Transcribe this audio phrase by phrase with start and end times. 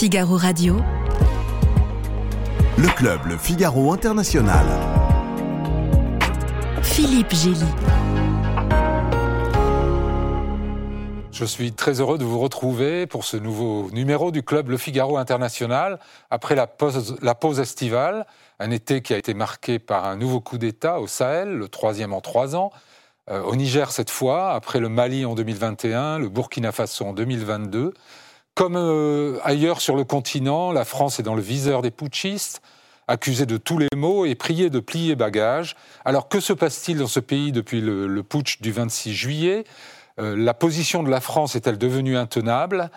[0.00, 0.76] Figaro Radio.
[2.78, 4.64] Le club Le Figaro International.
[6.82, 7.66] Philippe Gély.
[11.30, 15.18] Je suis très heureux de vous retrouver pour ce nouveau numéro du club Le Figaro
[15.18, 15.98] International
[16.30, 18.24] après la pause, la pause estivale,
[18.58, 22.14] un été qui a été marqué par un nouveau coup d'État au Sahel, le troisième
[22.14, 22.72] en trois ans,
[23.28, 27.92] euh, au Niger cette fois, après le Mali en 2021, le Burkina Faso en 2022.
[28.54, 32.60] Comme euh, ailleurs sur le continent, la France est dans le viseur des putschistes,
[33.08, 35.76] accusée de tous les maux et priée de plier bagages.
[36.04, 39.64] Alors que se passe-t-il dans ce pays depuis le, le putsch du 26 juillet?
[40.18, 42.90] Euh, la position de la France est-elle devenue intenable?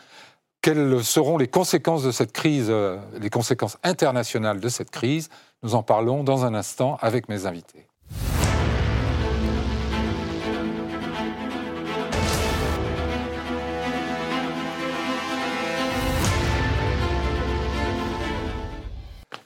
[0.61, 5.29] Quelles seront les conséquences de cette crise, euh, les conséquences internationales de cette crise?
[5.61, 7.87] Nous en parlons dans un instant avec mes invités.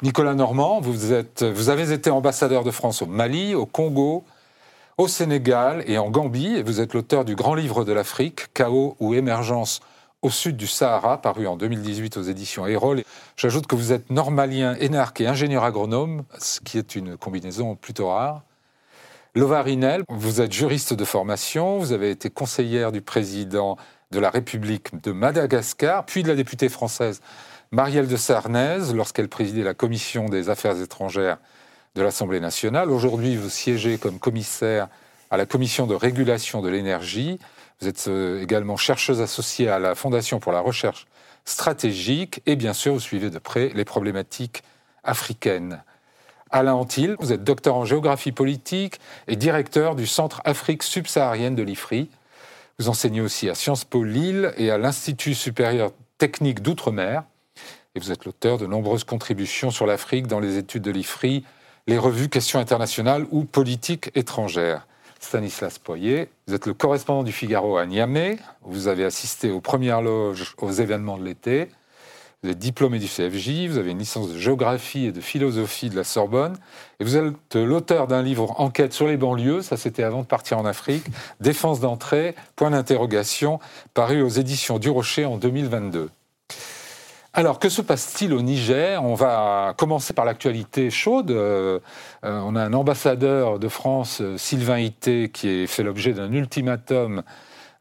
[0.04, 4.24] Nicolas Normand, vous, avez été ambassadeur de France au Mali, au Congo,
[5.00, 9.16] au Sénégal et en Gambie, vous êtes l'auteur du grand livre de l'Afrique, Chaos ou
[9.16, 9.80] émergence
[10.22, 13.04] au sud du Sahara, paru en 2018 aux éditions Erol.
[13.38, 18.10] J'ajoute que vous êtes normalien, énarque et ingénieur agronome, ce qui est une combinaison plutôt
[18.10, 18.44] rare.
[19.34, 23.78] Lova Rinel, vous êtes juriste de formation, vous avez été conseillère du président
[24.12, 27.22] de la République de Madagascar, puis de la députée française
[27.72, 31.38] Marielle de Sarnez, lorsqu'elle présidait la commission des affaires étrangères
[31.96, 32.90] de l'Assemblée nationale.
[32.90, 34.88] Aujourd'hui, vous siégez comme commissaire
[35.32, 37.40] à la commission de régulation de l'énergie.
[37.82, 41.08] Vous êtes euh, également chercheuse associée à la Fondation pour la recherche
[41.44, 44.64] stratégique et bien sûr, vous suivez de près les problématiques
[45.04, 45.84] africaines.
[46.50, 51.64] Alain Antil, vous êtes docteur en géographie politique et directeur du Centre Afrique subsaharienne de
[51.64, 52.10] l'IFRI.
[52.80, 57.24] Vous enseignez aussi à Sciences Po Lille et à l'Institut supérieur technique d'outre-mer.
[57.98, 61.44] Et vous êtes l'auteur de nombreuses contributions sur l'Afrique dans les études de l'IFRI,
[61.88, 64.86] les revues Questions internationales ou Politique étrangère.
[65.20, 68.38] Stanislas Poyer, vous êtes le correspondant du Figaro à Niamey.
[68.62, 71.70] Vous avez assisté aux premières loges aux événements de l'été.
[72.44, 75.96] Vous êtes diplômé du CFJ, vous avez une licence de géographie et de philosophie de
[75.96, 76.56] la Sorbonne,
[77.00, 80.60] et vous êtes l'auteur d'un livre Enquête sur les banlieues, ça c'était avant de partir
[80.60, 81.06] en Afrique,
[81.42, 83.60] Défense d'entrée, point d'interrogation,
[83.96, 86.12] paru aux éditions du Rocher en 2022.
[87.38, 89.04] Alors, que se passe-t-il au Niger?
[89.04, 91.30] On va commencer par l'actualité chaude.
[91.30, 91.78] Euh,
[92.26, 97.22] euh, on a un ambassadeur de France, euh, Sylvain Ité, qui fait l'objet d'un ultimatum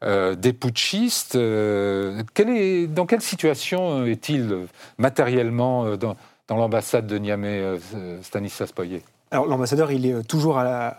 [0.03, 1.35] des putschistes.
[1.35, 4.67] Dans quelle situation est-il
[4.99, 6.15] matériellement dans,
[6.51, 7.79] l'ambassade de Niamey,
[8.21, 10.95] Stanislas Poyer alors l'ambassadeur, il est toujours à,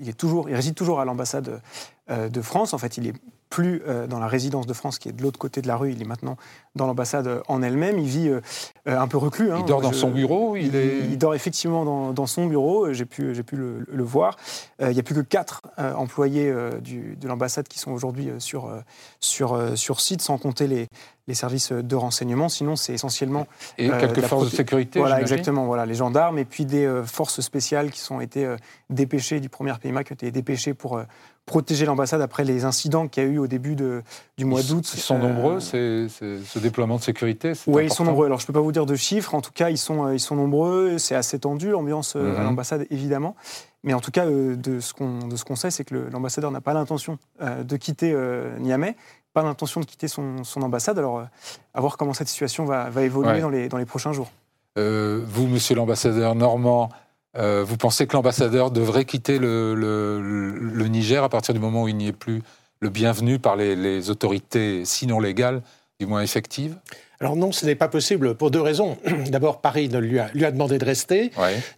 [0.00, 1.62] il est toujours, il réside toujours à l'ambassade
[2.10, 2.74] de France.
[2.74, 3.14] En fait, il est
[3.54, 5.92] plus euh, dans la résidence de France qui est de l'autre côté de la rue,
[5.92, 6.36] il est maintenant
[6.74, 8.00] dans l'ambassade en elle-même.
[8.00, 8.40] Il vit euh,
[8.84, 9.52] un peu reclus.
[9.52, 9.58] Hein.
[9.60, 10.98] Il dort dans son bureau il, est...
[11.08, 14.36] il, dort effectivement dans, son bureau, j'ai pu, pu le, voir.
[14.82, 18.72] Euh, il n'y a plus que quatre employés de l'ambassade qui sont aujourd'hui sur,
[19.20, 20.88] sur, sur site, sans compter les,
[21.28, 22.48] les services de renseignement.
[22.48, 23.46] Sinon, c'est essentiellement.
[23.78, 25.64] Et quelques forces de sécurité Voilà, exactement.
[25.66, 28.52] Voilà, les gendarmes et puis des forces spéciales qui sont été
[28.90, 31.00] dépêchées du premier PMA, qui ont été dépêchées pour
[31.46, 34.02] protéger l'ambassade après les incidents qu'il y a eu au début de,
[34.38, 34.90] du mois d'août.
[34.94, 38.26] Ils sont nombreux, euh, ce déploiement de sécurité Oui, ils sont nombreux.
[38.26, 39.34] Alors, je ne peux pas vous dire de chiffres.
[39.34, 40.96] En tout cas, ils sont, euh, ils sont nombreux.
[40.98, 42.44] C'est assez tendu, l'ambiance euh, à mhm.
[42.44, 43.36] l'ambassade, évidemment.
[43.82, 47.76] Mais en tout cas, de ce qu'on sait, c'est que l'ambassadeur n'a pas l'intention de
[47.76, 48.16] quitter
[48.58, 48.96] Niamey,
[49.34, 50.98] pas l'intention de quitter son, son, ambassade.
[50.98, 51.22] Alors,
[51.74, 54.30] à voir comment cette situation va, va évoluer dans, les, dans les prochains jours.
[54.74, 56.88] vous, monsieur l'ambassadeur Normand,
[57.36, 61.96] euh, vous pensez que l'ambassadeur devrait quitter le, Niger à partir du moment où il
[61.96, 62.42] n'y est plus
[62.80, 65.62] le bienvenu par les, autorités, sinon légales,
[65.98, 66.76] du moins effectives?
[67.20, 68.96] Alors non, ce n'est pas possible pour deux raisons.
[69.30, 71.30] D'abord, Paris ne lui, a, lui a demandé de rester.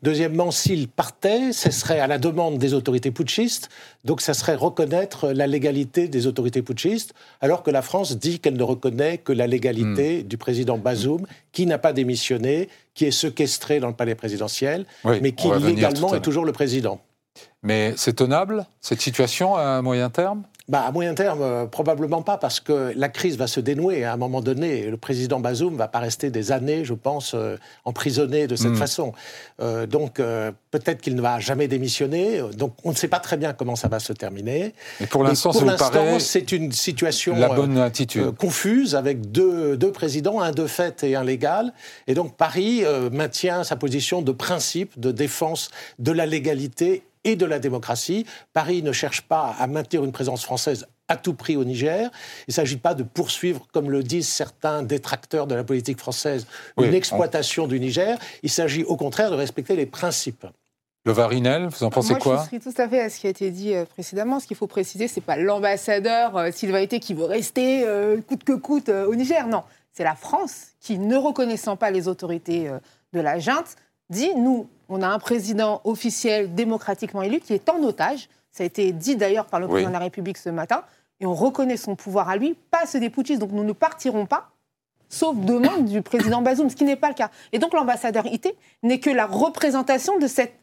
[0.03, 3.69] Deuxièmement, s'il partait, ce serait à la demande des autorités putschistes.
[4.05, 8.57] Donc ça serait reconnaître la légalité des autorités putschistes, alors que la France dit qu'elle
[8.57, 10.29] ne reconnaît que la légalité hmm.
[10.29, 15.33] du président Bazoum, qui n'a pas démissionné, qui est séquestré dans le palais présidentiel, mais
[15.33, 17.01] qui légalement est toujours le président.
[17.63, 20.45] Mais c'est tenable, cette situation, à moyen terme?
[20.69, 24.13] Bah, à moyen terme, euh, probablement pas, parce que la crise va se dénouer à
[24.13, 24.91] un moment donné.
[24.91, 28.73] Le président Bazoum ne va pas rester des années, je pense, euh, emprisonné de cette
[28.73, 28.77] hmm.
[28.77, 29.13] façon.
[29.61, 32.41] Euh, donc, peut-être qu'il ne va jamais démissionner.
[32.57, 34.75] Donc, on ne sait pas très bien comment ça va se terminer.
[34.99, 35.53] Mais pour l'instant,
[36.19, 38.33] c'est une situation la bonne attitude.
[38.33, 41.73] confuse avec deux, deux, présidents, un de fait et un légal.
[42.09, 47.45] Et donc, Paris maintient sa position de principe de défense de la légalité et de
[47.45, 48.25] la démocratie.
[48.55, 52.11] Paris ne cherche pas à maintenir une présence française à tout prix au Niger.
[52.49, 56.47] Il ne s'agit pas de poursuivre, comme le disent certains détracteurs de la politique française,
[56.81, 58.19] une exploitation du Niger.
[58.43, 60.47] Il s'agit au contraire de respecter les principes.
[61.05, 63.29] Le Varinel, vous en pensez Moi, quoi Je suis tout à fait à ce qui
[63.29, 64.41] a été dit euh, précédemment.
[64.41, 68.43] Ce qu'il faut préciser, c'est pas l'ambassadeur euh, Sylvain Été qui veut rester euh, coûte
[68.43, 69.47] que coûte au Niger.
[69.47, 69.63] Non,
[69.93, 72.69] c'est la France qui, ne reconnaissant pas les autorités
[73.13, 73.77] de la junte,
[74.11, 78.29] dit nous, on a un président officiel démocratiquement élu qui est en otage.
[78.53, 80.83] Ça a été dit d'ailleurs par le président de la République ce matin.
[81.21, 83.41] Et on reconnaît son pouvoir à lui, pas ceux des putschistes.
[83.41, 84.51] Donc nous ne partirons pas,
[85.09, 87.31] sauf demande du président Bazoum, ce qui n'est pas le cas.
[87.53, 90.55] Et donc l'ambassadeur IT n'est que la représentation de cette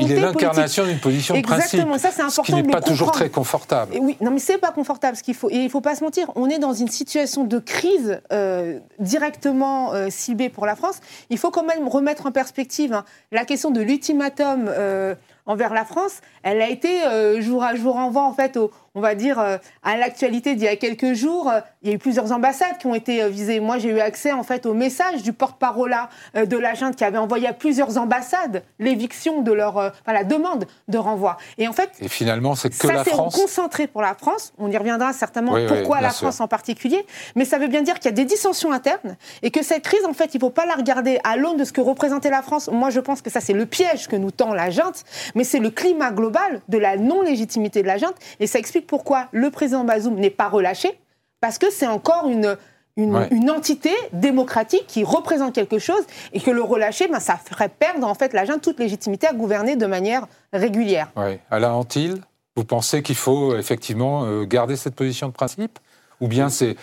[0.00, 2.42] il est l'incarnation d'une position de Exactement, ça c'est important.
[2.44, 3.94] Ce qui n'est pas toujours très confortable.
[3.94, 5.50] Et oui, non mais c'est pas confortable ce qu'il faut.
[5.50, 9.92] Et il faut pas se mentir, on est dans une situation de crise euh, directement
[9.92, 11.00] euh, ciblée pour la France.
[11.30, 15.14] Il faut quand même remettre en perspective hein, la question de l'ultimatum euh,
[15.46, 16.20] envers la France.
[16.42, 17.00] Elle a été
[17.40, 20.64] jour à jour en vent en fait au, on va dire, euh, à l'actualité d'il
[20.64, 23.28] y a quelques jours, euh, il y a eu plusieurs ambassades qui ont été euh,
[23.28, 23.58] visées.
[23.58, 25.94] Moi, j'ai eu accès en fait au message du porte-parole
[26.34, 30.66] de la junte qui avait envoyé à plusieurs ambassades l'éviction de leur, enfin, la demande
[30.88, 31.36] de renvoi.
[31.58, 33.32] Et en fait, et finalement, c'est que la France.
[33.32, 34.52] Ça s'est concentré pour la France.
[34.58, 35.54] On y reviendra certainement.
[35.66, 37.04] pourquoi la France en particulier
[37.34, 40.04] Mais ça veut bien dire qu'il y a des dissensions internes et que cette crise,
[40.06, 42.42] en fait, il ne faut pas la regarder à l'aune de ce que représentait la
[42.42, 42.68] France.
[42.72, 45.58] Moi, je pense que ça, c'est le piège que nous tend la junte, mais c'est
[45.58, 49.84] le climat global de la non-légitimité de la junte et ça explique pourquoi le président
[49.84, 50.98] Bazoum n'est pas relâché,
[51.40, 52.56] parce que c'est encore une,
[52.96, 56.02] une, entité démocratique qui représente quelque chose
[56.32, 59.76] et que le relâcher, ben, ça ferait perdre en fait l'agent toute légitimité à gouverner
[59.76, 61.10] de manière régulière.
[61.16, 61.38] Oui.
[61.50, 62.20] Alain Antil,
[62.56, 65.78] vous pensez qu'il faut effectivement euh, garder cette position de principe?
[66.20, 66.76] Ou bien c'est.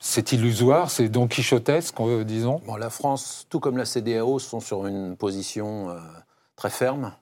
[0.00, 2.60] C'est illusoire, c'est donc quichotesque, euh, disons?
[2.66, 5.98] Bon, La France, tout comme la CDAO, sont sur une position euh,
[6.54, 7.12] très ferme.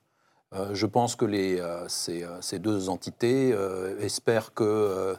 [0.55, 3.55] Euh, je pense que les, euh, euh, ces, deux entités
[4.01, 5.17] espèrent que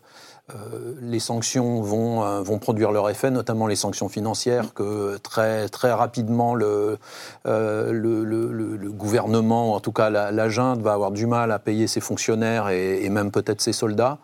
[1.02, 6.56] les sanctions vont, vont produire leur effet, notamment les sanctions financières, que très, très rapidement
[6.56, 6.98] le,
[7.44, 12.70] le, gouvernement, en tout cas la, junte, va avoir du mal à payer ses fonctionnaires
[12.70, 14.20] et, même peut-être ses soldats.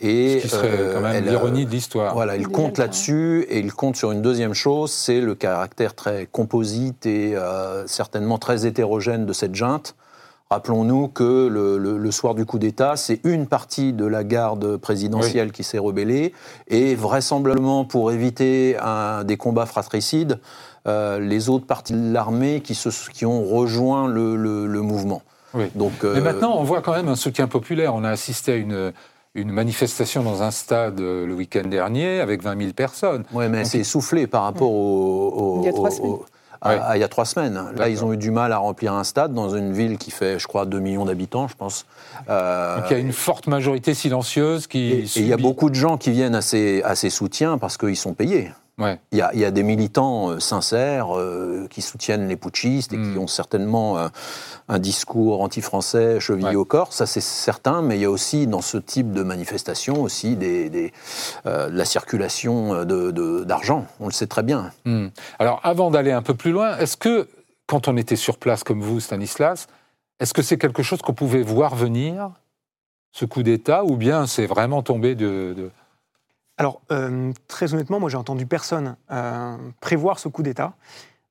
[0.00, 2.14] Et, Ce qui serait quand même l'ironie de l'histoire.
[2.14, 6.24] Voilà, il compte là-dessus et il compte sur une deuxième chose, c'est le caractère très
[6.24, 7.34] composite et
[7.84, 9.94] certainement très hétérogène de cette junte.
[10.50, 15.62] Rappelons-nous que le, soir du coup d'État, c'est une partie de la garde présidentielle qui
[15.62, 16.32] s'est rebellée,
[16.68, 20.40] et vraisemblablement pour éviter un, des combats fratricides,
[20.86, 22.78] euh, les autres parties de l'armée qui,
[23.12, 25.20] qui, ont rejoint le, mouvement.
[25.74, 27.94] Donc, euh, Mais maintenant, on voit quand même un soutien populaire.
[27.94, 28.92] On a assisté à une,
[29.34, 33.24] une manifestation dans un stade euh, le week-end dernier avec 20 000 personnes.
[33.34, 36.16] Oui, mais c'est essoufflé par rapport au, Il y a trois semaines
[36.66, 37.60] il y a trois semaines.
[37.76, 40.38] Là, ils ont eu du mal à remplir un stade dans une ville qui fait,
[40.38, 41.86] je crois, 2 millions d'habitants, je pense.
[42.28, 44.90] Euh, Donc il y a une forte majorité silencieuse qui.
[44.90, 47.76] Et, il y a beaucoup de gens qui viennent à ces, à ces soutiens parce
[47.76, 48.50] qu'ils sont payés.
[48.78, 53.18] Il, y a, des militants euh, sincères euh, qui soutiennent les putschistes et qui hmm.
[53.18, 54.08] ont certainement euh,
[54.68, 58.60] un discours anti-français chevillé au corps, ça c'est certain, mais il y a aussi dans
[58.60, 60.90] ce type de manifestation aussi des, de
[61.44, 64.70] la circulation d'argent, on le sait très bien.
[64.84, 65.08] Hmm.
[65.38, 67.28] Alors avant d'aller un peu plus loin, est-ce que
[67.66, 69.66] quand on était sur place comme vous, Stanislas,
[70.20, 72.30] est-ce que c'est quelque chose qu'on pouvait voir venir,
[73.12, 75.70] ce coup d'État, ou bien c'est vraiment tombé de
[76.58, 80.72] alors, euh, très honnêtement, moi, j'ai entendu personne euh, prévoir ce coup d'État.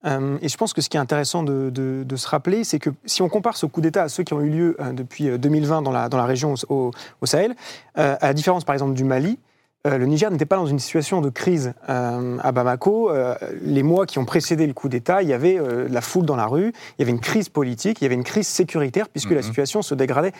[0.05, 3.21] Euh, et je pense que ce qui est intéressant de, se rappeler, c'est que si
[3.21, 6.07] on compare ce coup d'État à ceux qui ont eu lieu depuis 2020 dans la,
[6.07, 6.91] dans la région au,
[7.25, 7.55] Sahel,
[7.95, 9.37] à la différence par exemple du Mali,
[9.85, 13.11] le Niger n'était pas dans une situation de crise à Bamako.
[13.61, 16.45] les mois qui ont précédé le coup d'État, il y avait la foule dans la
[16.45, 19.37] rue, il y avait une crise politique, il y avait une crise sécuritaire, puisque la
[19.37, 19.43] mhm.
[19.43, 20.31] situation se dégradait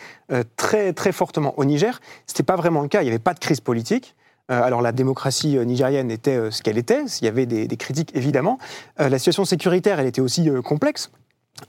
[0.56, 1.52] très, très fortement.
[1.58, 4.14] Au Niger, ce n'était pas vraiment le cas, il n'y avait pas de crise politique.
[4.50, 7.68] Euh, alors la démocratie euh, nigérienne était euh, ce qu'elle était, il y avait des,
[7.76, 8.58] critiques évidemment.
[8.98, 11.10] la situation sécuritaire, elle était aussi complexe.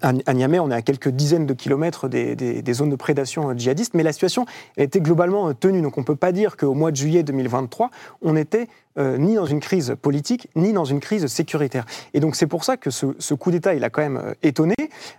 [0.02, 4.04] À, Niamey, on est à quelques dizaines de kilomètres des, zones de prédation djihadiste, mais
[4.04, 4.46] la situation
[4.78, 5.82] était globalement tenue.
[5.82, 7.90] Donc on ne peut pas dire qu'au mois de juillet 2023,
[8.22, 8.68] on était
[8.98, 11.86] ni dans une crise politique, ni dans une crise sécuritaire.
[12.14, 14.76] Et donc c'est pour ça que ce, coup d'État, il a quand même étonné.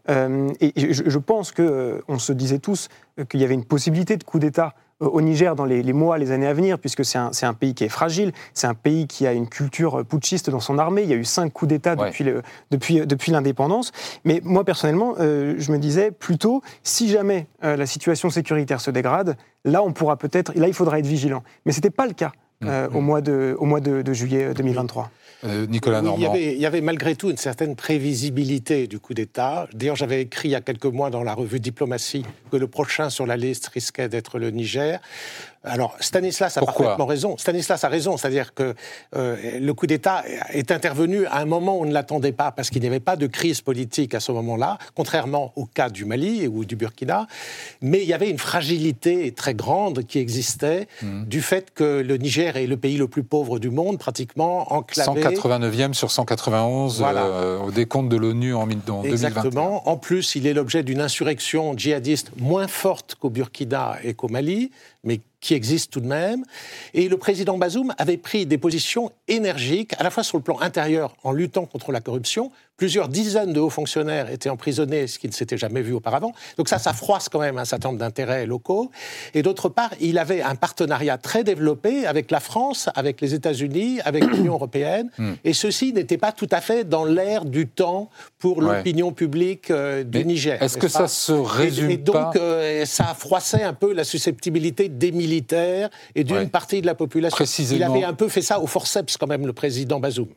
[0.08, 2.88] et je, je pense qu'on se disait tous
[3.28, 6.46] qu'il y avait une possibilité de coup d'État au Niger dans les, mois, les années
[6.46, 9.48] à venir, puisque c'est un, pays qui est fragile, c'est un pays qui a une
[9.48, 11.02] culture putschiste dans son armée.
[11.02, 12.24] Il y a eu cinq coups d'État depuis,
[12.70, 13.92] depuis, depuis l'indépendance.
[14.24, 18.90] Mais moi, personnellement, euh, je me disais plutôt, si jamais euh, la situation sécuritaire se
[18.90, 21.42] dégrade, là, on pourra peut-être, là, il faudra être vigilant.
[21.64, 22.32] Mais ce n'était pas le cas.
[22.62, 25.10] Euh, au mois, de, au mois de, juillet 2023.
[25.44, 26.34] Euh, Nicolas Normand.
[26.34, 29.66] il, y avait, malgré tout une certaine prévisibilité du coup d'État.
[29.72, 33.08] D'ailleurs, j'avais écrit il y a quelques mois dans la revue Diplomatie que le prochain
[33.08, 35.00] sur la liste risquait d'être le Niger.
[35.62, 37.36] Alors, Stanislas a parfaitement raison.
[37.36, 38.74] Stanislas a raison, c'est-à-dire que
[39.14, 42.70] euh, le coup d'État est intervenu à un moment où on ne l'attendait pas, parce
[42.70, 46.48] qu'il n'y avait pas de crise politique à ce moment-là, contrairement au cas du Mali
[46.48, 47.26] ou du Burkina.
[47.82, 51.24] Mais il y avait une fragilité très grande qui existait mmh.
[51.24, 55.22] du fait que le Niger est le pays le plus pauvre du monde, pratiquement enclavé.
[55.22, 59.02] 189e sur 191 euh, au décompte de l'ONU en, en Exactement.
[59.02, 59.28] 2021.
[59.28, 59.88] Exactement.
[59.90, 64.70] En plus, il est l'objet d'une insurrection djihadiste moins forte qu'au Burkina et qu'au Mali,
[65.04, 66.44] mais qui existe tout de même.
[66.94, 70.60] Et le président Bazoum avait pris des positions énergiques, à la fois sur le plan
[70.60, 72.52] intérieur, en luttant contre la corruption.
[72.80, 76.32] Plusieurs dizaines de hauts fonctionnaires étaient emprisonnés, ce qui ne s'était jamais vu auparavant.
[76.56, 78.90] Donc ça, ça froisse quand même un certain nombre d'intérêts locaux.
[79.34, 84.00] Et d'autre part, il avait un partenariat très développé avec la France, avec les États-Unis,
[84.06, 85.10] avec l'Union européenne.
[85.18, 85.32] Hmm.
[85.44, 88.08] Et ceci n'était pas tout à fait dans l'air du temps
[88.38, 90.62] pour l'opinion publique euh, du Niger.
[90.62, 94.88] Est-ce que ça se résume et, et donc, euh, ça froissait un peu la susceptibilité
[94.88, 97.44] des militaires et d'une partie de la population.
[97.72, 100.28] Il avait un peu fait ça au forceps quand même, le président Bazoum.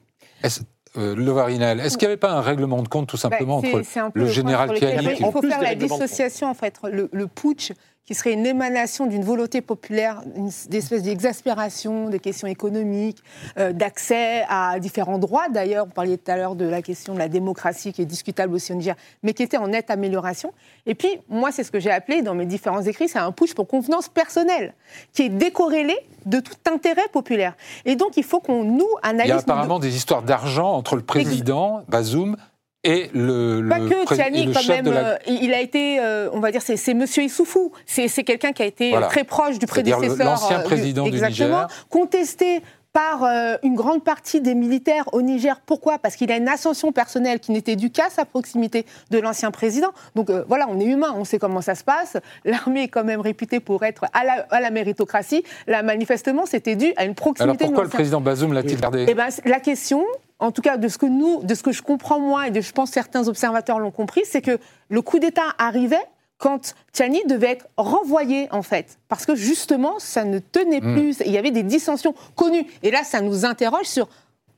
[0.95, 3.67] Euh, le Varinel, est-ce qu'il n'y avait pas un règlement de compte tout simplement bah,
[3.69, 7.71] entre le général Kiani Il faut faire la dissociation, en fait, le, le putsch
[8.05, 13.24] qui serait une émanation d'une volonté populaire, une espèce d'exaspération des questions économiques,
[13.57, 15.48] euh, d'accès à différents droits.
[15.50, 18.53] D'ailleurs, vous parliez tout à l'heure de la question de la démocratie qui est discutable
[18.55, 20.53] aussi en Niger, mais qui était en nette amélioration.
[20.86, 23.53] Et puis, moi, c'est ce que j'ai appelé dans mes différents écrits, c'est un push
[23.53, 24.74] pour convenance personnelle,
[25.13, 25.95] qui est décorrélé
[26.25, 27.55] de tout intérêt populaire.
[27.86, 29.27] Et donc, il faut qu'on nous analyse...
[29.27, 32.36] Il y a apparemment des histoires d'argent entre le président, Bazoum,
[32.84, 36.62] et le, pas que Tiani quand même euh, il a été euh, on va dire
[36.62, 41.04] c'est Monsieur Issoufou c'est quelqu'un qui a été très proche du prédécesseur l'ancien euh, président
[41.04, 42.62] du, exactement contesté
[42.92, 43.24] par
[43.63, 45.60] une grande partie des militaires au Niger.
[45.66, 45.98] Pourquoi?
[45.98, 49.88] Parce qu'il a une ascension personnelle qui n'était due qu'à sa proximité de l'ancien président.
[50.13, 52.18] Donc voilà, on est humain, on sait comment ça se passe.
[52.46, 55.44] L'armée est quand même réputée pour être à la, à la méritocratie.
[55.66, 57.63] Là, manifestement, c'était dû à une proximité.
[57.63, 59.08] Alors pourquoi le président Bazoum l'a-t-il gardé?
[59.10, 60.06] Eh ben, La question,
[60.40, 62.62] en tout cas de ce que nous, de ce que je comprends moi et de
[62.62, 64.58] je pense certains observateurs l'ont compris, c'est que
[64.90, 66.06] le coup d'État arrivait
[66.38, 69.00] quand Tchani devait être renvoyé, en fait.
[69.08, 70.94] Parce que justement, ça ne tenait hmm.
[70.94, 71.18] plus.
[71.25, 72.66] Il y avait des dissensions connues.
[72.82, 74.10] Et là, ça nous interroge sur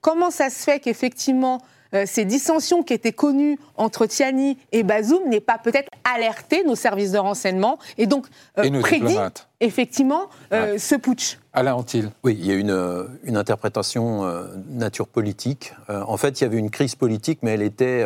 [0.02, 1.62] comment ça se fait qu'effectivement,
[2.06, 7.12] ces dissensions qui étaient connues entre Tiani et Bazoum n'aient pas peut-être alerté nos services
[7.12, 8.28] de renseignement et donc
[8.58, 9.18] euh, prédit
[9.62, 11.38] effectivement euh, ce putsch.
[11.54, 12.10] Alain Antil.
[12.24, 14.26] Oui, il y a une, une interprétation
[14.70, 15.74] nature politique.
[15.88, 18.04] en fait, il y avait une crise politique, mais elle était,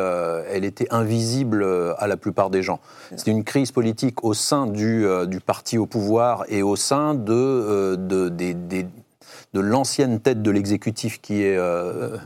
[0.52, 1.66] elle était invisible
[1.98, 2.80] à la plupart des gens.
[3.16, 7.96] C'est une crise politique au sein du, du, parti au pouvoir et au sein de,
[7.96, 8.30] de,
[9.54, 12.18] de l'ancienne tête de l'exécutif qui est euh,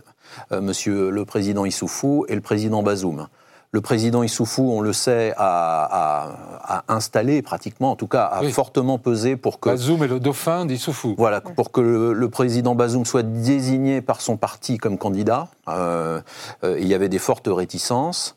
[0.51, 3.27] monsieur le président Issoufou et le président Bazoum.
[3.73, 9.35] Le président Issoufou, on le sait, a, installé pratiquement, en tout cas, a fortement pesé
[9.35, 9.69] pour que.
[9.69, 11.15] Bazoum est le dauphin d'Issoufou.
[11.17, 15.47] Voilà, pour que le, président Bazoum soit désigné par son parti comme candidat.
[15.67, 16.21] Euh,
[16.63, 18.35] euh, il y avait des fortes réticences.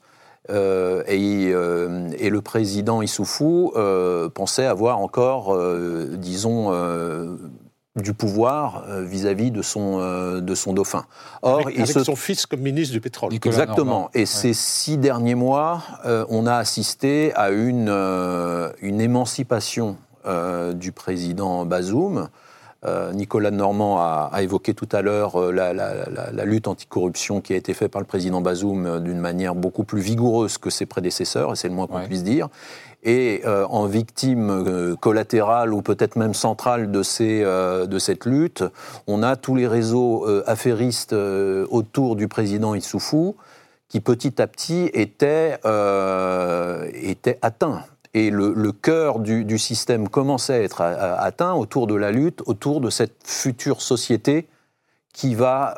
[0.49, 3.75] et, et, le président Issoufou
[4.35, 5.55] pensait avoir encore,
[6.17, 6.73] disons,
[7.97, 11.07] du pouvoir euh, vis-à-vis de, son, euh, de son dauphin.
[11.43, 13.33] Or, avec, il son fils comme ministre du pétrole.
[13.35, 14.11] Exactement.
[14.15, 19.97] Et ces six derniers mois, euh, on a assisté à une, une émancipation
[20.75, 22.29] du président Bazoum.
[23.15, 27.53] Nicolas Normand a, a, évoqué tout à l'heure la, la, la, la, lutte anticorruption qui
[27.53, 31.53] a été faite par le président Bazoum d'une manière beaucoup plus vigoureuse que ses prédécesseurs,
[31.53, 32.49] et c'est le moins qu'on puisse dire
[33.07, 38.27] et euh, en victime euh, collatérale ou peut-être même centrale de, ces, euh, de cette
[38.27, 38.65] lutte,
[39.07, 43.37] on a tous les réseaux affairistes autour du président Issoufou
[43.89, 45.59] qui petit à petit étaient,
[46.93, 47.85] étaient atteints.
[48.17, 52.43] Et le, le cœur du, du, système commençait à être atteint autour de la lutte,
[52.47, 54.49] autour de cette future société
[55.13, 55.75] qui va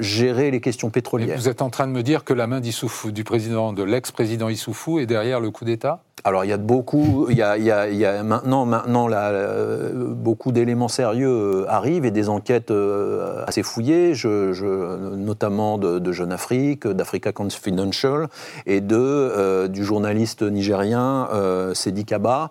[0.00, 1.38] gérer les questions pétrolières.
[1.38, 4.98] vous êtes en train de me dire que la main du président, de l'ex-président Issoufou,
[4.98, 6.02] est derrière le coup d'État?
[6.26, 8.64] Alors il y a beaucoup, il y a, il y a, il y a maintenant,
[8.64, 14.54] maintenant là, euh, beaucoup d'éléments sérieux euh, arrivent et des enquêtes euh, assez fouillées, je,
[14.54, 18.28] je, notamment de, de, Jeune Afrique, d'Africa Confidential
[18.64, 22.50] et de, du journaliste nigérien euh, Sedi Kaba,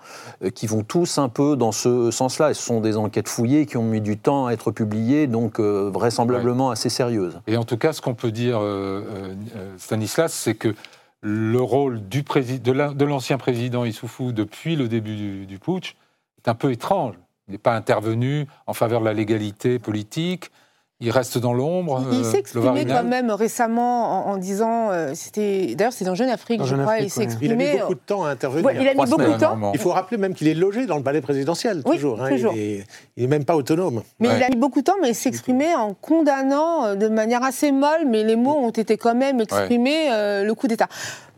[0.54, 2.54] qui vont tous un peu dans ce sens-là.
[2.54, 6.70] Ce sont des enquêtes fouillées qui ont mis du temps à être publiées, donc vraisemblablement
[6.70, 7.40] assez sérieuses.
[7.48, 8.60] Et en tout cas, ce qu'on peut dire,
[9.78, 10.76] Stanislas, c'est que
[11.24, 15.96] le rôle du de l'ancien président Issoufou depuis le début du, putsch
[16.38, 17.16] est un peu étrange.
[17.48, 20.52] Il n'est pas intervenu en faveur de la légalité politique.
[21.04, 22.04] Il reste dans l'ombre.
[22.12, 26.64] Il, il s'est exprimé quand même récemment en, disant, c'était d'ailleurs c'est dans Jeune Afrique,
[26.64, 27.66] je crois, il s'est exprimé.
[27.66, 28.72] Il a mis beaucoup de temps à intervenir.
[28.72, 29.72] il a mis beaucoup de temps.
[29.74, 32.22] Il faut rappeler même qu'il est logé dans le palais présidentiel toujours.
[32.22, 32.30] Hein.
[32.32, 32.84] Il,
[33.18, 34.02] n'est même pas autonome.
[34.20, 37.44] Mais il a mis beaucoup de temps, mais il s'est exprimé en condamnant de manière
[37.44, 40.88] assez molle, mais les mots ont été quand même exprimés le coup d'État.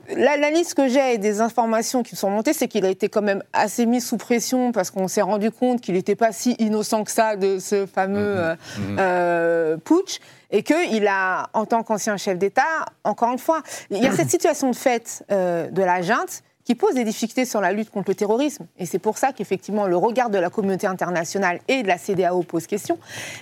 [0.10, 3.44] L'analyse que j'ai et des informations qui sont montées, c'est qu'il a été quand même
[3.54, 7.12] assez mis sous pression parce qu'on s'est rendu compte qu'il n'était pas si innocent que
[7.12, 8.36] ça de ce fameux mhm.
[8.36, 8.98] Euh, mhm.
[9.00, 10.20] Euh, putsch
[10.52, 14.30] et qu'il a, en tant qu'ancien chef d'État, encore une fois, il y a cette
[14.36, 18.10] situation de fait euh, de la junte qui pose des difficultés sur la lutte contre
[18.10, 18.66] le terrorisme.
[18.78, 22.44] Et c'est pour ça qu'effectivement, le regard de la communauté internationale et de la CDAO
[22.44, 22.98] pose question.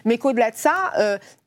[0.05, 0.91] Mais qu'au-delà de ça,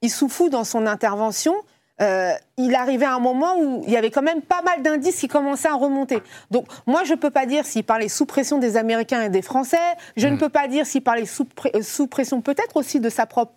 [0.01, 1.55] il souffle dans son intervention
[2.01, 5.19] euh, il arrivait à un moment où il y avait quand même pas mal d'indices
[5.19, 6.19] qui commençaient à remonter.
[6.51, 9.43] Donc moi, je ne peux pas dire s'il parlait sous pression des Américains et des
[9.43, 9.77] Français,
[10.17, 10.39] je ne hmm.
[10.39, 13.53] peux pas dire s'il parlait sous, euh, sous pression peut-être aussi de sa propre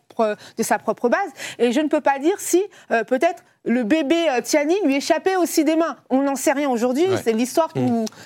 [0.58, 1.30] de sa propre base.
[1.58, 5.66] Et je ne peux pas dire si euh, peut-être le bébé Tiani lui échappait aussi
[5.66, 5.98] des mains.
[6.10, 7.70] On n'en sait rien aujourd'hui, c'est l'histoire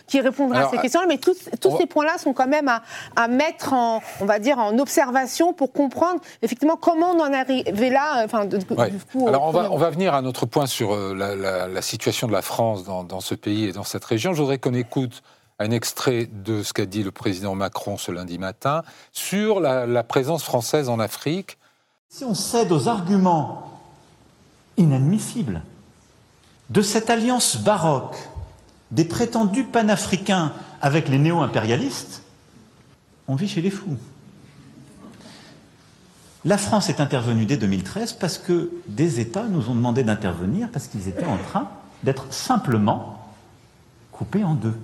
[0.07, 1.35] qui répondra à ces questions-là, mais tous,
[1.77, 2.69] ces points-là sont quand même
[3.15, 7.37] à, mettre en, on va dire, en observation pour comprendre effectivement comment on en est
[7.37, 8.23] arrivé là.
[8.23, 8.47] Enfin,
[9.27, 12.41] Alors on va, on va venir à notre point sur euh, la, situation de la
[12.41, 14.33] France dans, dans, ce pays et dans cette région.
[14.33, 15.23] Je voudrais qu'on écoute
[15.59, 20.43] un extrait de ce qu'a dit le président Macron ce lundi matin sur la présence
[20.43, 21.57] française en Afrique
[22.15, 23.79] si on cède aux arguments
[24.77, 25.63] inadmissibles
[26.69, 28.17] de cette alliance baroque
[28.91, 32.21] des prétendus panafricains avec les néo-impérialistes,
[33.27, 33.97] on vit chez les fous.
[36.45, 40.87] La France est intervenue dès 2013 parce que des États nous ont demandé d'intervenir parce
[40.87, 41.67] qu'ils étaient en train
[42.03, 43.27] d'être simplement
[44.11, 44.77] coupés en deux.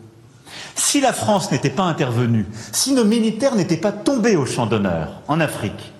[0.73, 5.21] Si la France n'était pas intervenue, si nos militaires n'étaient pas tombés au champ d'honneur
[5.27, 5.93] en Afrique,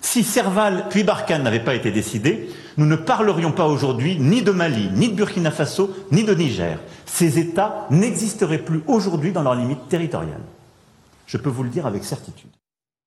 [0.00, 4.52] si Serval puis Barkhane n'avaient pas été décidés, nous ne parlerions pas aujourd'hui ni de
[4.52, 6.78] Mali, ni de Burkina Faso, ni de Niger.
[7.06, 10.42] Ces États n'existeraient plus aujourd'hui dans leurs limites territoriales.
[11.26, 12.50] Je peux vous le dire avec certitude.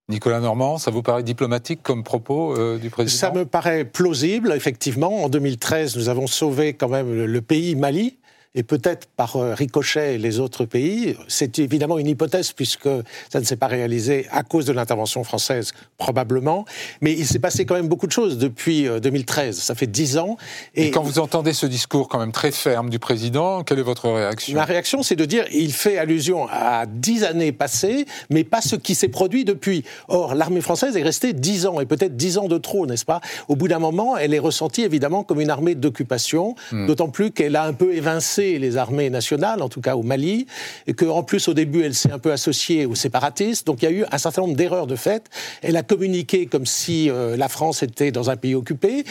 [0.09, 3.17] Nicolas Normand, ça vous paraît diplomatique comme propos euh, du président?
[3.17, 5.23] Ça me paraît plausible, effectivement.
[5.23, 8.17] En 2013, nous avons sauvé quand même le pays Mali,
[8.53, 11.15] et peut-être par euh, ricochet les autres pays.
[11.27, 12.89] C'est évidemment une hypothèse puisque
[13.29, 16.65] ça ne s'est pas réalisé à cause de l'intervention française, probablement.
[16.99, 19.57] Mais il s'est passé quand même beaucoup de choses depuis 2013.
[19.57, 20.37] Euh, ça fait dix ans.
[20.75, 24.09] Et, quand vous entendez ce discours quand même très ferme du président, quelle est votre
[24.09, 24.55] réaction?
[24.55, 28.75] Ma réaction, c'est de dire il fait allusion à dix années passées, mais pas ce
[28.75, 29.85] qui s'est produit depuis.
[30.09, 33.21] Or, l'armée française est restée dix ans, et peut-être dix ans de trop, n'est-ce pas?
[33.47, 36.87] Au bout d'un moment, elle est ressentie évidemment comme une armée d'occupation, hmm.
[36.87, 40.47] d'autant plus qu'elle a un peu évincé les armées nationales, en tout cas au Mali,
[40.87, 43.65] et qu'en plus au début elle s'est un peu associée aux séparatistes.
[43.67, 45.23] Donc il y a eu un certain nombre d'erreurs de fait.
[45.61, 49.03] Elle a communiqué comme si euh, la France était dans un pays occupé,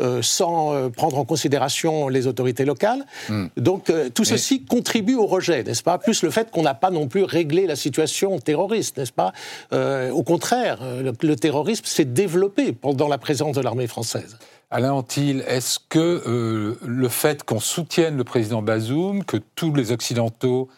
[0.00, 3.04] euh, sans euh, prendre en considération les autorités locales.
[3.28, 3.46] Hmm.
[3.56, 5.98] Donc tout ceci contribue au rejet, n'est-ce pas?
[5.98, 9.32] Plus le fait qu'on n'a pas non plus réglé la situation terroriste, n'est-ce pas?
[9.72, 10.78] Au contraire,
[11.22, 14.36] le terrorisme s'est développé pendant la présence de l'armée française.
[14.70, 19.92] Alain Antil, est-ce que euh, le fait qu'on soutienne le président Bazoum, que tous les
[19.92, 20.68] Occidentaux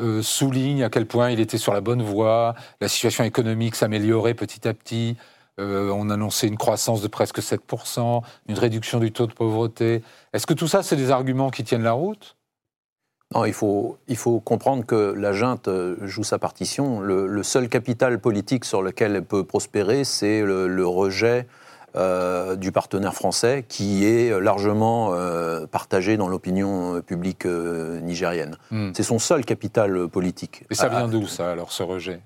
[0.00, 4.34] euh, soulignent à quel point il était sur la bonne voie, la situation économique s'améliorait
[4.34, 5.16] petit à petit,
[5.58, 10.02] euh, on annonçait une croissance de presque 7%, une réduction du taux de pauvreté,
[10.34, 12.36] est-ce que tout ça, c'est des arguments qui tiennent la route?
[13.34, 15.68] Non, il faut, il faut comprendre que la junte
[16.02, 17.00] joue sa partition.
[17.00, 21.46] Le, seul capital politique sur lequel elle peut prospérer, c'est le, rejet
[21.96, 28.58] euh, du partenaire français qui est largement euh, partagé dans l'opinion publique euh, nigérienne.
[28.70, 28.90] Hmm.
[28.94, 30.64] C'est son seul capital politique.
[30.70, 32.20] Et ça vient d'où ça alors, ce rejet?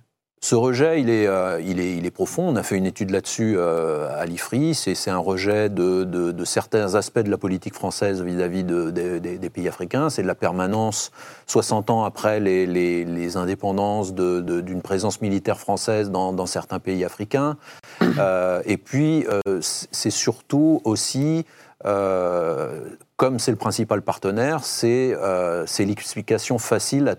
[0.45, 1.29] Ce rejet, il est,
[1.65, 2.49] il, est, il est, profond.
[2.49, 4.75] On a fait une étude là-dessus à l'IFRI.
[4.75, 9.69] C'est un rejet de, de, certains aspects de la politique française vis-à-vis de, des pays
[9.69, 10.11] africains.
[10.11, 11.13] C'est de la permanence,
[11.47, 17.05] 60 ans après les, les, les indépendances, d'une présence militaire française dans, dans, certains pays
[17.05, 17.57] africains.
[18.19, 21.45] Euh, et puis, euh, c'est surtout aussi,
[21.85, 25.17] euh, comme c'est le principal partenaire, c'est
[25.79, 27.17] l'explication facile à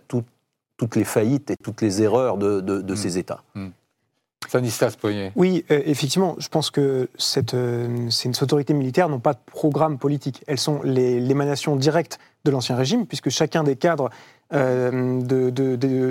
[0.77, 3.19] toutes les faillites et toutes les erreurs de, de, ces mm.
[3.19, 3.43] États.
[3.55, 3.67] Mm.
[4.47, 5.31] Stanislas Poignet.
[5.35, 7.55] Oui, effectivement, je pense que cette,
[8.09, 10.43] ces autorités militaires n'ont pas de programme politique.
[10.47, 14.09] Elles sont l'émanation directe de l'Ancien Régime, puisque chacun des cadres
[14.51, 15.49] de,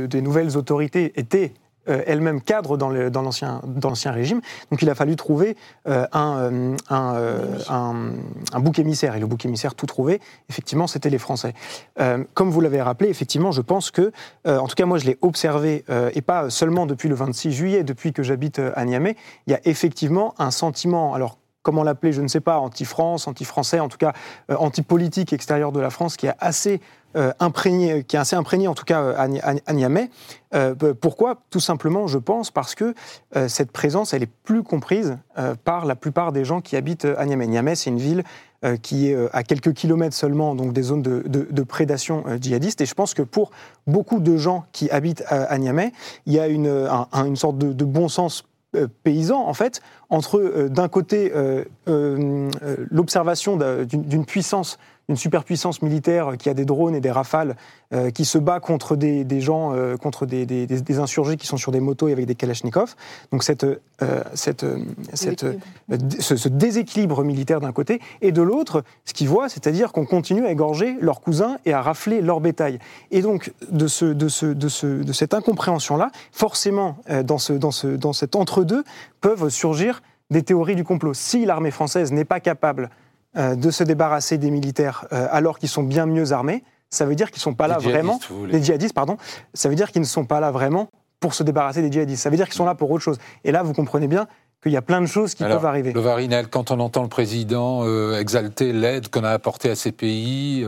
[0.06, 4.40] des nouvelles autorités était euh, elle-même cadre dans l'ancien régime.
[4.70, 5.56] Donc il a fallu trouver
[5.88, 8.12] euh, euh, un,
[8.52, 9.16] un, bouc émissaire.
[9.16, 11.54] Et le bouc émissaire tout trouvé, effectivement, c'était les Français.
[12.34, 14.12] comme vous l'avez rappelé, effectivement, je pense que,
[14.46, 18.12] en tout cas moi je l'ai observé, et pas seulement depuis le 26 juillet, depuis
[18.12, 19.16] que j'habite à Niamey,
[19.46, 23.80] il y a effectivement un sentiment, alors comment l'appeler, je ne sais pas, anti-France, anti-français,
[23.80, 24.12] en tout cas
[24.48, 26.80] anti-politique extérieure de la France, qui est assez
[27.40, 30.10] imprégné, qui est assez imprégné en tout cas à, Niamey.
[31.00, 31.42] pourquoi?
[31.50, 32.94] Tout simplement, je pense, parce que
[33.48, 35.18] cette présence, elle est plus comprise
[35.64, 37.46] par la plupart des gens qui habitent à Niamey.
[37.46, 38.24] Niamey, c'est une ville
[38.64, 42.80] euh, qui est euh, à quelques kilomètres seulement donc des zones de, prédation euh, djihadiste.
[42.80, 43.50] Et je pense que pour
[43.88, 45.90] beaucoup de gens qui habitent à, Niamey,
[46.26, 46.68] il y a une,
[47.12, 48.44] une sorte de, bon sens
[49.02, 51.32] paysan, en fait, entre, d'un côté,
[51.86, 57.56] l'observation d'une puissance une superpuissance militaire qui a des drones et des rafales,
[57.92, 61.72] euh, qui se bat contre des, gens, euh, contre des, des, insurgés qui sont sur
[61.72, 62.94] des motos et avec des kalachnikovs.
[63.32, 64.64] Donc cette, euh, cette,
[65.12, 65.44] cette
[66.20, 70.50] ce, déséquilibre militaire d'un côté, et de l'autre, ce qu'ils voient, c'est-à-dire qu'on continue à
[70.50, 72.78] égorger leurs cousins et à rafler leur bétail.
[73.10, 77.70] Et donc, de, ce, de, ce, de, ce, de cette incompréhension-là, forcément, dans, ce, dans,
[77.70, 78.84] ce, dans cet entre-deux,
[79.20, 81.14] peuvent surgir des théories du complot.
[81.14, 82.90] Si l'armée française n'est pas capable
[83.34, 87.30] de se débarrasser des militaires euh, alors qu'ils sont bien mieux armés, ça veut dire
[87.30, 88.20] qu'ils ne sont pas là vraiment.
[88.46, 89.16] Les djihadistes, pardon.
[89.54, 90.90] Ça veut dire qu'ils ne sont pas là vraiment
[91.20, 92.22] pour se débarrasser des djihadistes.
[92.22, 93.18] Ça veut dire qu'ils sont là pour autre chose.
[93.44, 94.26] Et là, vous comprenez bien
[94.62, 95.92] qu'il y a plein de choses qui peuvent arriver.
[95.92, 99.92] Le Varinel, quand on entend le président euh, exalter l'aide qu'on a apportée à ces
[99.92, 100.66] pays,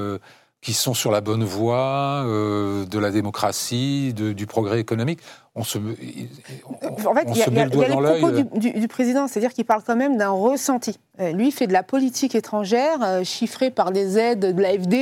[0.63, 5.21] qui sont sur la bonne voie de la démocratie, du progrès économique,
[5.57, 9.95] on se, en fait, il y a, les propos du, président, c'est-à-dire qu'il parle quand
[9.95, 10.99] même d'un ressenti.
[11.21, 14.97] Euh, lui fait de la politique étrangère euh, chiffrée par des aides de l'AFD,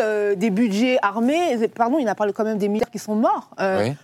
[0.00, 1.68] euh, des budgets armés.
[1.74, 3.50] Pardon, il a parlé quand même des militaires qui sont morts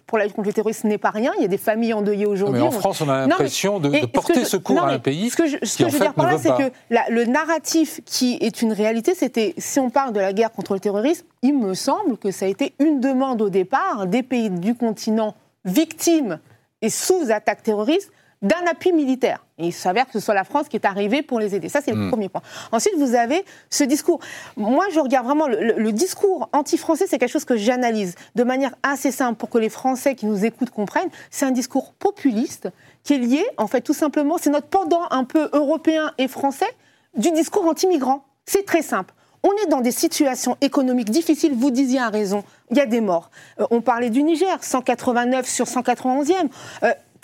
[0.07, 0.83] pour la lutte contre le terrorisme.
[0.83, 1.33] Ce n'est pas rien.
[1.39, 2.61] Il y a des familles endeuillées aujourd'hui.
[2.61, 5.31] Mais en France, on a l'impression de, porter secours à un pays.
[5.31, 8.37] Ce que je, ce que je veux dire par là, c'est que le narratif qui
[8.43, 11.73] est une réalité, c'était si on parle de la guerre contre le terrorisme, il me
[11.73, 15.35] semble que ça a été une demande au départ des pays du continent
[15.65, 16.41] victime
[16.83, 18.11] et sous attaque terroriste
[18.45, 19.45] d'un appui militaire.
[19.57, 21.71] Et il s'avère que ce soit la France qui est arrivée pour les aider.
[21.71, 22.09] Ça, c'est le hmm.
[22.11, 22.43] premier point.
[22.73, 24.21] Ensuite, vous avez ce discours.
[24.57, 29.11] Moi, je regarde vraiment le, discours anti-français, c'est quelque chose que j'analyse de manière assez
[29.11, 31.09] simple pour que les Français qui nous écoutent comprennent.
[31.31, 32.69] C'est un discours populiste
[33.03, 36.71] qui est lié, en fait, tout simplement, c'est notre pendant un peu européen et français
[37.17, 38.27] du discours anti-migrant.
[38.45, 39.15] C'est très simple.
[39.45, 43.01] On est dans des situations économiques difficiles, vous disiez à raison, il y a des
[43.01, 43.31] morts.
[43.61, 46.49] Euh, on parlait du Niger, 189 sur 191e.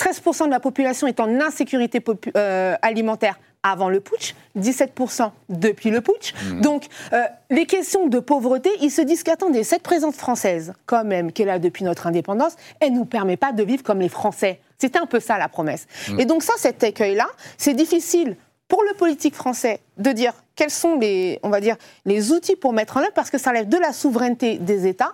[0.01, 2.03] 13% de la population est en insécurité
[2.37, 6.33] euh, alimentaire avant le putsch, 17% depuis le putsch.
[6.33, 6.61] Mmh.
[6.63, 11.31] Donc, euh, les questions de pauvreté, ils se disent qu'attendez, cette présence française, quand même,
[11.39, 14.61] est là depuis notre indépendance, elle ne nous permet pas de vivre comme les Français.
[14.79, 15.87] C'était un peu ça la promesse.
[16.09, 16.21] Mmh.
[16.21, 17.27] Et donc ça, cet écueil-là,
[17.59, 18.37] c'est difficile
[18.71, 21.39] pour le politique français de dire quels sont les,
[22.33, 25.13] outils pour mettre en œuvre, parce que ça lève de la souveraineté des États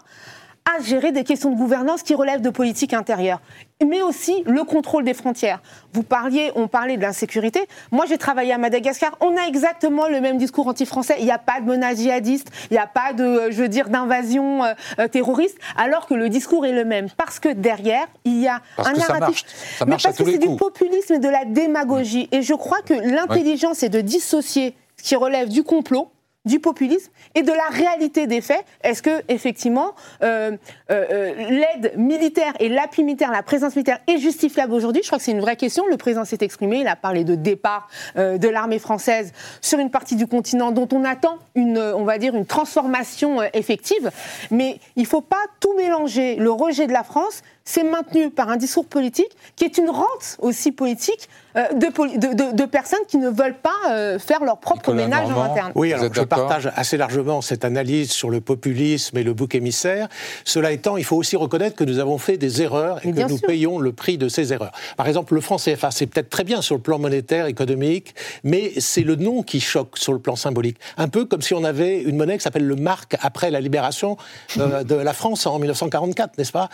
[0.66, 3.40] à gérer des questions de gouvernance qui relèvent de politique intérieure,
[3.84, 5.60] mais aussi le contrôle des frontières.
[5.92, 7.60] Vous parliez, on parlait de l'insécurité.
[7.92, 9.16] Moi, j'ai travaillé à Madagascar.
[9.20, 11.16] On a exactement le même discours anti-français.
[11.20, 13.68] Il n'y a pas de menace djihadiste, il n'y a pas de, euh, je veux
[13.68, 17.08] dire, d'invasion euh, euh, terroriste, alors que le discours est le même.
[17.16, 19.44] Parce que derrière, il y a un narratif.
[19.86, 22.28] mais parce que c'est du populisme et de la démagogie.
[22.32, 26.10] Et je crois que l'intelligence est de dissocier ce qui relève du complot
[26.46, 28.64] du populisme et de la réalité des faits.
[28.82, 30.52] Est-ce que effectivement euh,
[30.90, 35.02] euh, euh, l'aide militaire et l'appui militaire, la présence militaire est justifiable aujourd'hui?
[35.02, 35.84] Je crois que c'est une vraie question.
[35.88, 40.16] Le président s'est exprimé, il a parlé de départ de l'armée française sur une partie
[40.16, 44.10] du continent dont on attend une, on va dire, une transformation effective.
[44.50, 46.36] Mais il ne faut pas tout mélanger.
[46.36, 50.38] Le rejet de la France, c'est maintenu par un discours politique qui est une rente
[50.38, 55.30] aussi politique euh, de, de, personnes qui ne veulent pas euh, faire leur propre ménage
[55.30, 55.72] en interne.
[55.74, 60.08] Oui, alors je partage assez largement cette analyse sur le populisme et le bouc émissaire.
[60.44, 63.38] Cela étant, il faut aussi reconnaître que nous avons fait des erreurs et que nous
[63.38, 64.72] payons le prix de ces erreurs.
[64.96, 68.72] Par exemple, le franc CFA, c'est peut-être très bien sur le plan monétaire, économique, mais
[68.78, 70.78] c'est le nom qui choque sur le plan symbolique.
[70.96, 74.16] Un peu comme si on avait une monnaie qui s'appelle le marque après la libération
[74.58, 76.68] euh, de la France en 1944, n'est-ce pas?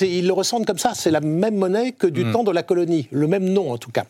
[0.00, 0.92] Ils le ressentent comme ça.
[0.94, 2.32] C'est la même monnaie que du hmm.
[2.32, 4.04] temps de la colonie, le même nom en tout cas.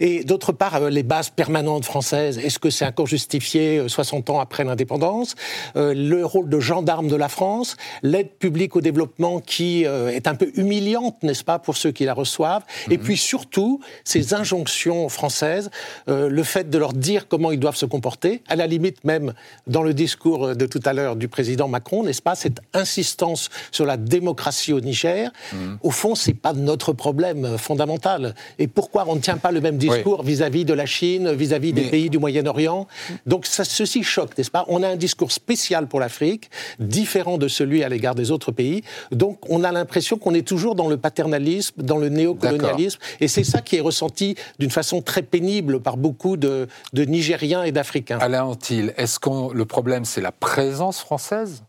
[0.00, 4.32] Et d'autre part, euh, les bases permanentes françaises, est-ce que c'est encore justifié 60 euh,
[4.32, 5.34] ans après l'indépendance
[5.76, 10.34] euh, Le rôle de gendarme de la France, l'aide publique au développement qui est un
[10.34, 13.00] peu humiliante, n'est-ce pas, pour ceux qui la reçoivent, et hmm.
[13.00, 15.70] puis surtout ces injonctions françaises,
[16.06, 19.32] le fait de leur dire comment ils doivent se comporter, à la limite même
[19.66, 23.86] dans le discours de tout à l'heure du président Macron, n'est-ce pas, cette insistance sur
[23.86, 25.78] la démocratie au Niger, Mhm.
[25.82, 28.34] Au fond, c'est pas notre problème fondamental.
[28.58, 31.82] Et pourquoi on ne tient pas le même discours vis-à-vis de la Chine, vis-à-vis des
[31.82, 32.86] pays du Moyen-Orient?
[33.26, 34.64] Donc ça, ceci choque, n'est-ce pas?
[34.68, 36.50] On a un discours spécial pour l'Afrique,
[36.80, 38.82] différent de celui à l'égard des autres pays.
[39.12, 43.44] Donc on a l'impression qu'on est toujours dans le paternalisme, dans le néocolonialisme, et c'est
[43.44, 48.18] ça qui est ressenti d'une façon très pénible par beaucoup de, Nigériens et d'Africains.
[48.20, 51.62] Alain Antil, est-ce que le problème c'est la présence française?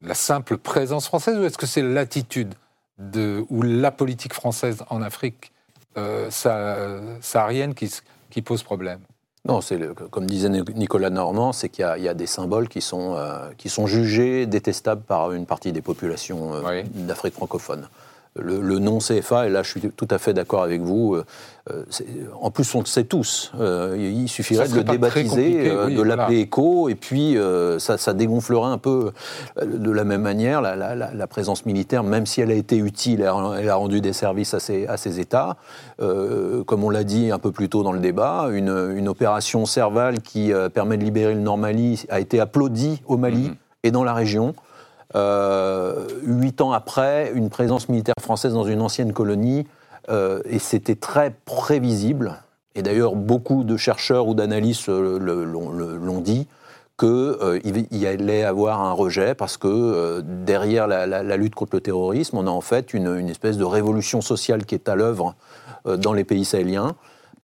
[0.00, 2.54] La simple présence française ou est-ce que c'est l'attitude
[2.98, 5.52] de, ou la politique française en Afrique
[5.96, 6.30] euh,
[7.20, 7.90] saharienne qui,
[8.30, 9.00] qui pose problème?
[9.48, 13.50] Non, c'est comme disait Nicolas Normand, c'est qu'il y, a des symboles qui sont, euh,
[13.58, 17.88] qui sont jugés détestables par une partie des populations euh, d'Afrique francophone
[18.36, 21.24] le, non CFA, et là je suis tout à fait d'accord avec vous, euh,
[21.70, 21.84] euh,
[22.40, 26.88] en plus on le sait tous, euh, il suffirait de le débaptiser, de l'appeler écho,
[26.88, 27.36] et puis
[27.78, 29.12] ça, dégonflerait un peu
[29.62, 33.74] de la même manière la, présence militaire, même si elle a été utile, elle a
[33.74, 35.56] rendu des services à ces, États.
[35.98, 40.52] comme on l'a dit un peu plus tôt dans le débat, une, opération Serval qui
[40.72, 43.56] permet de libérer le Nord Mali a été applaudie au Mali mm-hmm.
[43.82, 44.54] et dans la région.
[45.14, 49.66] Euh, huit ans après, une présence militaire française dans une ancienne colonie,
[50.08, 52.42] euh, et c'était très prévisible.
[52.74, 56.46] Et d'ailleurs, beaucoup de chercheurs ou d'analystes l'ont dit
[56.98, 62.46] qu'il y allait avoir un rejet parce que derrière la, lutte contre le terrorisme, on
[62.46, 65.34] a en fait une espèce de révolution sociale qui est à l'œuvre
[65.84, 66.94] dans les pays sahéliens.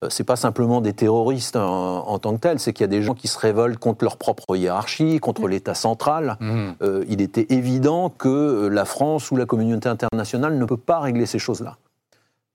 [0.03, 3.01] Euh, c'est pas simplement des terroristes en, tant que tels, c'est qu'il y a des
[3.01, 5.49] gens qui se révoltent contre leur propre hiérarchie, contre mm.
[5.49, 6.37] l'État central.
[6.39, 6.69] Mm.
[6.81, 10.99] Euh, il était évident que euh, la France ou la communauté internationale ne peut pas
[10.99, 11.77] régler ces choses-là.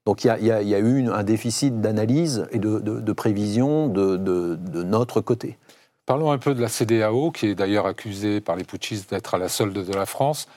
[0.06, 5.58] Donc il y, a, eu un déficit d'analyse et de, prévision de, notre côté.
[6.06, 9.38] Parlons un peu de la CDAO, qui est d'ailleurs accusée par les putschistes d'être à
[9.38, 10.48] la solde de la France.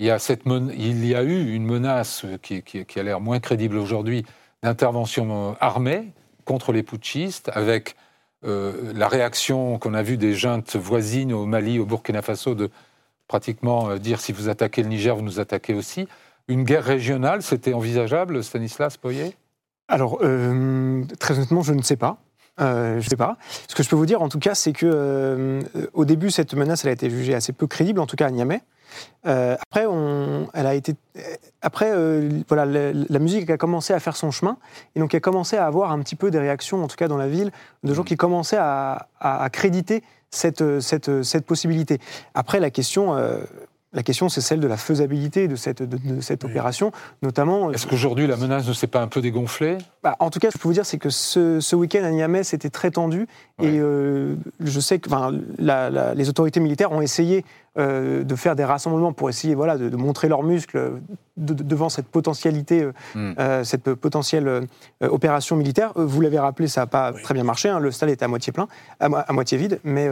[0.00, 3.40] Il, y a cette il y a eu une menace qui, qui a l'air moins
[3.40, 4.24] crédible aujourd'hui
[4.62, 7.96] d'intervention armée contre les putschistes, avec
[8.44, 12.70] euh, la réaction qu'on a vue des juntes voisines au Mali, au Burkina Faso, de
[13.26, 16.06] pratiquement euh, dire si vous attaquez le Niger, vous nous attaquez aussi.
[16.46, 19.34] Une guerre régionale, c'était envisageable, Stanislas Poyer
[19.88, 22.18] Alors, euh, très honnêtement, je ne sais pas.
[22.58, 23.38] je ne sais pas.
[23.66, 25.60] Ce que je peux vous dire, en tout cas, c'est que
[25.94, 28.30] au début, cette menace, elle a été jugée assez peu crédible, en tout cas à
[28.30, 28.60] Niamey.
[29.26, 30.94] Euh, après, on, elle a été,
[31.62, 34.58] après euh, voilà, la, musique a commencé à faire son chemin,
[34.94, 37.08] et donc elle a commencé à avoir un petit peu des réactions, en tout cas
[37.08, 37.50] dans la ville,
[37.84, 38.06] de gens mmh.
[38.06, 41.98] qui commençaient à, à, créditer cette, cette, cette, possibilité.
[42.34, 43.38] Après, la question, euh,
[43.94, 46.90] la question, c'est celle de la faisabilité de cette, de, cette opération,
[47.22, 47.70] notamment.
[47.70, 49.78] Est-ce qu'aujourd'hui la menace ne s'est pas un peu dégonflée?
[50.02, 52.42] Bah, En tout cas, je peux vous dire, c'est que ce, ce week-end à Niamey,
[52.42, 53.28] c'était très tendu,
[53.62, 55.10] et je sais que
[56.14, 57.44] les autorités militaires ont essayé
[57.76, 60.92] euh, de faire des rassemblements pour essayer voilà, de, montrer leurs muscles
[61.36, 63.34] devant cette potentialité, euh, hmm.
[63.40, 64.68] euh, cette potentielle
[65.00, 65.90] opération militaire.
[65.96, 67.68] Vous l'avez rappelé, ça n'a pas très bien marché.
[67.68, 67.80] Hein.
[67.80, 68.68] le stade était à moitié plein,
[69.00, 70.08] à, moitié vide, mais,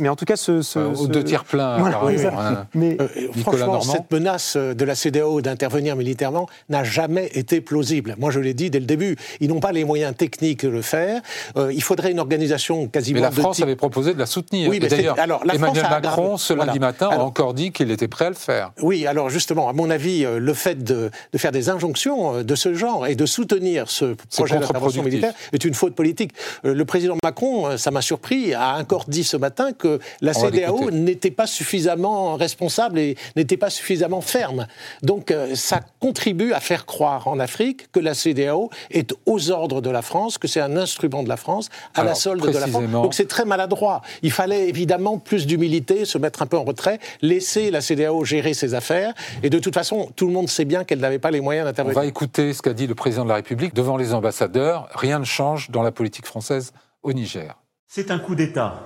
[0.00, 1.76] mais en tout cas, ce, ce, deux tiers pleins.
[1.76, 2.66] Hein.
[2.74, 2.98] mais
[3.42, 8.16] franchement, cette menace de la CDAO d'intervenir militairement n'a jamais été plausible.
[8.18, 10.82] Moi, je l'ai dit dès le début, ils n'ont pas les moyens techniques de le
[10.82, 11.22] faire.
[11.56, 13.20] il faudrait une organisation quasiment.
[13.20, 14.68] Mais la France avait proposé de la soutenir.
[14.68, 15.16] Oui, d'ailleurs,
[15.52, 18.72] Emmanuel Macron, ce lundi matin, a encore dit qu'il était prêt à le faire.
[18.82, 22.54] Oui, alors justement, à mon avis, euh, le fait de, faire des injonctions euh, de
[22.54, 26.32] ce genre et de soutenir ce projet d'intervention militaire est une faute politique.
[26.64, 30.90] Euh, le président Macron, ça m'a surpris, a encore dit ce matin que la CDAO
[30.90, 34.66] n'était pas suffisamment responsable et n'était pas suffisamment ferme.
[35.02, 39.90] Donc ça contribue à faire croire en Afrique que la CDAO est aux ordres de
[39.90, 42.73] la France, que c'est un instrument de la France, à la solde de la France.
[42.80, 44.02] Donc c'est très maladroit.
[44.22, 48.54] Il fallait évidemment plus d'humilité, se mettre un peu en retrait laisser la CDAO gérer
[48.54, 49.14] ses affaires.
[49.42, 51.96] Et de toute façon, tout le monde sait bien qu'elle n'avait pas les moyens d'intervenir.
[51.96, 54.88] On va écouter ce qu'a dit le président de la République devant les ambassadeurs.
[54.94, 57.56] Rien ne change dans la politique française au Niger.
[57.88, 58.82] C'est un coup d'État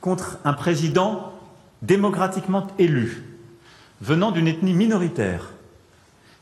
[0.00, 1.32] contre un président
[1.82, 3.22] démocratiquement élu,
[4.00, 5.52] venant d'une ethnie minoritaire,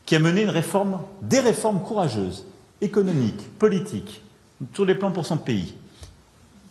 [0.05, 2.47] qui a mené une réforme, des réformes courageuses,
[2.81, 4.21] économiques, politiques,
[4.73, 5.75] sur les plans pour son pays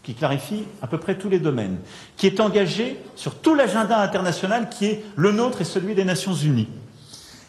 [0.08, 1.76] qui clarifie à peu près tous les domaines,
[2.16, 6.32] qui est engagé sur tout l'agenda international qui est le nôtre et celui des Nations
[6.32, 6.70] Unies,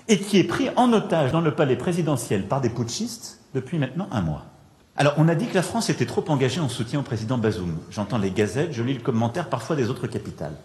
[0.10, 4.10] et qui est pris en otage dans le palais présidentiel par des putschistes depuis maintenant
[4.12, 4.44] un mois.
[4.98, 7.78] Alors, on a dit que la France était trop engagée en soutien au président Bazoum.
[7.92, 10.58] J'entends les gazettes, je lis le commentaire parfois des autres capitales.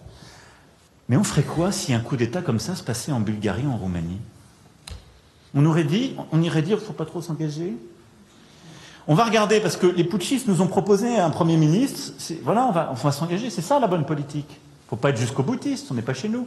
[1.09, 3.77] Mais on ferait quoi si un coup d'État comme ça se passait en Bulgarie, en
[3.77, 4.19] Roumanie?
[5.55, 7.77] On aurait dit, on irait dire, faut pas trop s'engager?
[9.07, 12.13] On va regarder, parce que les putschistes nous ont proposé un Premier ministre,
[12.43, 14.49] voilà, on va, s'engager, c'est ça la bonne politique.
[14.49, 16.47] Il ne faut pas être jusqu'au boutiste, on n'est pas chez nous.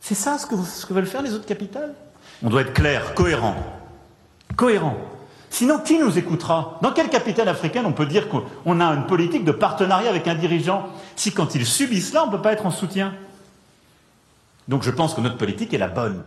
[0.00, 1.94] C'est ça ce que, ce que veulent faire les autres capitales?
[2.42, 3.54] On doit être clair, cohérent.
[4.56, 4.96] Cohérent.
[5.48, 6.78] Sinon, qui nous écoutera?
[6.82, 10.34] Dans quelle capitale africaine on peut dire qu'on a une politique de partenariat avec un
[10.34, 10.88] dirigeant?
[11.14, 13.14] Si quand ils subissent cela, on ne peut pas être en soutien
[14.66, 16.24] Donc je pense que notre politique est la bonne.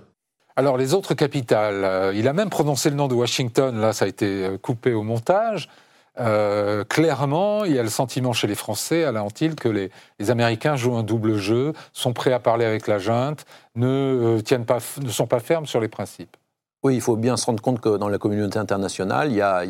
[0.58, 4.06] Alors les autres capitales, euh, il a même prononcé le nom de Washington, là ça
[4.06, 5.70] a été euh, coupé au montage.
[6.18, 9.91] Euh, clairement, il y a le sentiment chez les Français, Alain Antil, que les,
[10.30, 14.78] Américains jouent un double jeu, sont prêts à parler avec la junte, ne, tiennent pas,
[15.02, 16.38] ne sont pas fermes sur les principes.
[16.84, 19.65] Oui, il faut bien se rendre compte que dans la communauté internationale, il y a,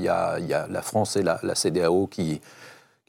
[0.70, 2.42] la France et la, la CDAO qui,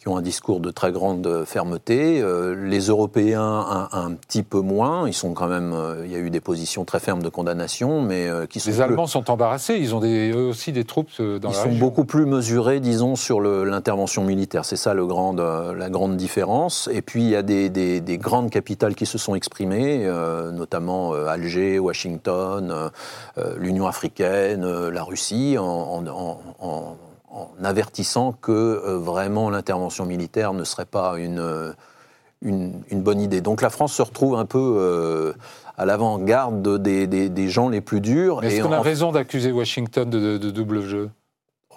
[0.07, 2.21] qui ont un discours de très grande fermeté.
[2.23, 5.09] Euh, les Européens, un, petit peu moins.
[5.09, 5.73] Ils sont quand même.
[5.73, 8.71] Euh, il y a eu des positions très fermes de condamnation, mais euh, qui sont.
[8.71, 9.75] Les Allemands sont embarrassés.
[9.75, 13.17] Ils ont des, eux aussi des troupes dans ils la sont beaucoup plus mesurés, disons,
[13.17, 14.65] sur l'intervention militaire.
[14.65, 16.89] C'est ça le grand, la grande différence.
[16.93, 20.09] Et puis il y a des, des, grandes capitales qui se sont exprimées,
[20.53, 22.91] notamment Alger, Washington,
[23.57, 26.97] l'Union africaine, la Russie, en, en en
[27.63, 31.73] avertissant que euh, vraiment l'intervention militaire ne serait pas une, euh,
[32.43, 33.41] une, bonne idée.
[33.41, 35.33] Donc la France se retrouve un peu euh,
[35.77, 38.43] à l'avant-garde des, des, gens les plus durs.
[38.43, 41.11] Est-ce qu'on a raison d'accuser Washington de, de double jeu?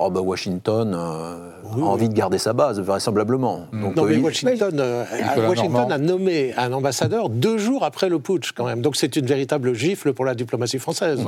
[0.02, 3.68] Oh bah Washington euh, a envie de garder sa base, vraisemblablement.
[3.74, 3.82] Mm.
[3.82, 5.04] Donc, non, mais Washington, euh,
[5.46, 8.82] Washington a nommé un ambassadeur deux jours après le putsch, quand même.
[8.82, 11.20] Donc c'est une véritable gifle pour la diplomatie française.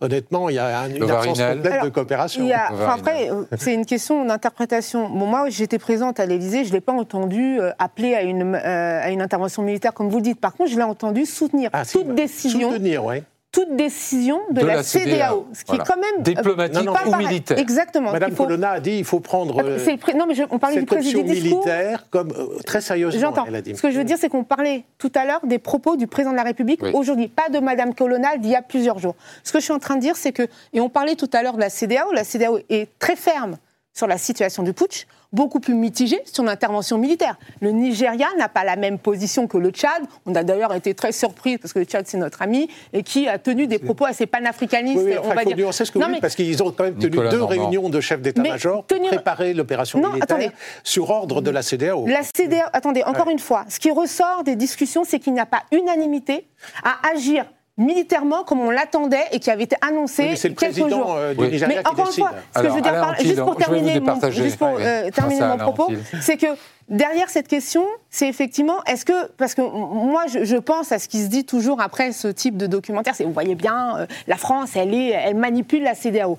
[0.00, 2.48] Honnêtement, il y a une absence complète de coopération.
[2.88, 5.08] après, euh, c'est une question d'interprétation.
[5.08, 9.10] Bon, moi, j'étais présente à l'Élysée, je ne l'ai pas entendu appeler à une, à
[9.10, 10.40] une intervention militaire, comme vous le dites.
[10.40, 12.70] Par contre, je l'ai entendu soutenir ah, toute décision.
[12.70, 17.58] Soutenir, oui toute décision de, la, CDAO, ce qui est quand même diplomatique ou militaire.
[17.58, 18.12] Exactement.
[18.12, 19.78] Madame Colonna a dit il faut prendre euh,
[20.14, 23.20] non mais on parlait du président militaire comme euh, très sérieusement.
[23.20, 23.46] J'entends.
[23.46, 26.30] Ce que je veux dire c'est qu'on parlait tout à l'heure des propos du président
[26.30, 29.16] de la République aujourd'hui, pas de Madame Colonna d'il y a plusieurs jours.
[29.42, 31.42] Ce que je suis en train de dire c'est que et on parlait tout à
[31.42, 33.56] l'heure de la CDAO, la CDAO est très ferme
[33.92, 37.36] sur la situation du putsch beaucoup plus mitigé sur l'intervention militaire.
[37.60, 40.02] Le Nigeria n'a pas la même position que le Tchad.
[40.26, 43.28] On a d'ailleurs été très surpris parce que le Tchad c'est notre ami et qui
[43.28, 45.02] a tenu des propos assez panafricanistes.
[45.04, 45.56] Oui, on va dire.
[45.56, 48.20] nuancer ce que vous dites parce qu'ils ont quand même tenu deux réunions de chefs
[48.20, 50.52] d'état-major pour préparer l'opération militaire
[50.84, 52.06] sur ordre de la CDAO.
[52.06, 55.46] La CDAO, attendez, encore une fois, ce qui ressort des discussions, c'est qu'il n'y a
[55.46, 56.46] pas unanimité
[56.82, 57.44] à agir
[57.80, 61.66] militairement comme on l'attendait et qui avait été annoncé c'est le président euh, du Nigeria
[61.66, 64.76] Mais encore une fois, ce que je veux dire, juste pour terminer mon, juste pour,
[64.78, 65.90] euh, terminer mon propos,
[66.20, 66.46] c'est que
[66.90, 71.22] derrière cette question, c'est effectivement, est-ce que, parce que moi, je, pense à ce qui
[71.22, 74.76] se dit toujours après ce type de documentaire, c'est, vous voyez bien, euh, la France,
[74.76, 76.38] elle, est, elle manipule la CDAO.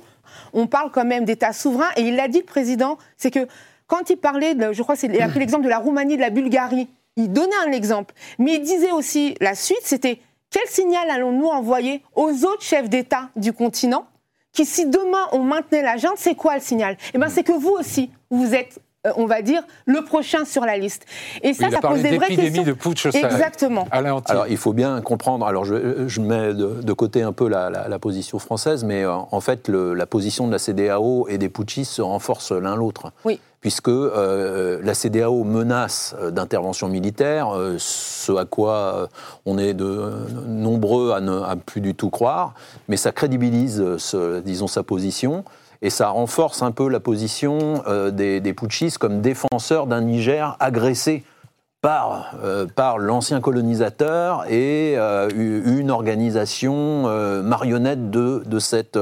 [0.54, 3.48] On parle quand même d'État souverain, et il l'a dit, le président, c'est que
[3.88, 6.30] quand il parlait, de, je crois qu'il a pris l'exemple de la Roumanie, de la
[6.30, 10.20] Bulgarie, il donnait un exemple, mais il disait aussi, la suite, c'était
[10.52, 14.06] quel signal allons-nous envoyer aux autres chefs d'État du continent
[14.52, 16.98] qui, si demain on maintenait la junte, c'est quoi le signal?
[17.14, 20.64] Eh bien, c'est que vous aussi, vous êtes euh, on va dire, le prochain sur
[20.64, 21.08] la liste.
[21.42, 22.62] Et ça, ça pose des vraies questions.
[22.62, 23.88] de putsch Exactement.
[23.90, 28.38] Alors, il faut bien comprendre, alors je, je mets de, côté un peu la, position
[28.38, 32.52] française, mais euh, en fait, la position de la CDAO et des putschistes se renforcent
[32.52, 33.12] l'un l'autre.
[33.26, 39.08] Oui puisque euh, la CDAO menace d'intervention militaire, ce à quoi
[39.46, 40.12] on est de,
[40.48, 42.56] nombreux à ne plus du tout croire,
[42.88, 43.80] mais ça crédibilise,
[44.44, 45.44] disons, sa position
[45.82, 50.56] et ça renforce un peu la position euh, des, des putschistes comme défenseurs d'un Niger
[50.60, 51.24] agressé
[51.82, 52.68] par, euh,
[53.00, 57.04] l'ancien colonisateur et euh, une organisation
[57.44, 59.00] marionnette de cette...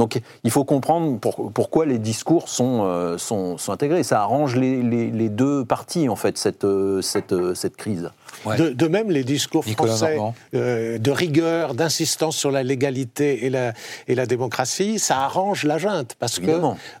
[0.00, 1.18] donc il faut comprendre
[1.54, 4.02] pourquoi les discours sont, sont, sont, intégrés.
[4.02, 6.66] Ça arrange les, les, les, deux parties, en fait, cette,
[7.02, 8.10] cette, cette crise.
[8.46, 10.18] De, même, les discours français
[10.54, 13.72] euh, de rigueur, d'insistance sur la légalité et la,
[14.08, 16.16] et la démocratie, ça arrange la junte.
[16.18, 16.50] Parce que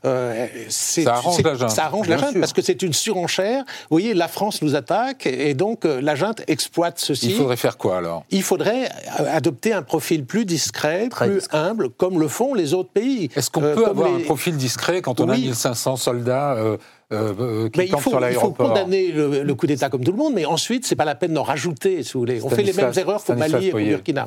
[0.04, 1.70] euh, ça arrange la junte.
[1.70, 3.64] Ça arrange la junte parce que c'est une surenchère.
[3.64, 7.30] Vous voyez, la France nous attaque et donc euh, la junte exploite ceci.
[7.30, 8.24] Il faudrait faire quoi alors?
[8.30, 13.30] Il faudrait adopter un profil plus discret, plus humble, comme le font les autres pays.
[13.34, 16.76] Est-ce qu'on peut avoir un profil discret quand on a 1500 soldats euh,
[17.12, 20.44] euh, qui il faut, il faut condamner le, coup d'État comme tout le monde, mais
[20.44, 22.40] ensuite, c'est pas la peine d'en rajouter, si vous voulez.
[22.42, 24.26] On fait les mêmes erreurs qu'au Mali et au Burkina.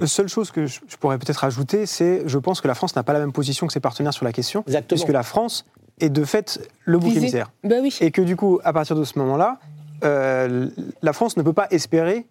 [0.00, 3.02] La seule chose que je, pourrais peut-être ajouter, c'est je pense que la France n'a
[3.02, 5.64] pas la même position que ses partenaires sur la question, puisque la France
[6.00, 7.50] est de fait le bouc émissaire.
[7.64, 7.96] Bah oui.
[8.00, 9.58] Et que du coup, à partir de ce moment-là,
[10.04, 10.68] euh,
[11.02, 12.26] la France ne peut pas espérer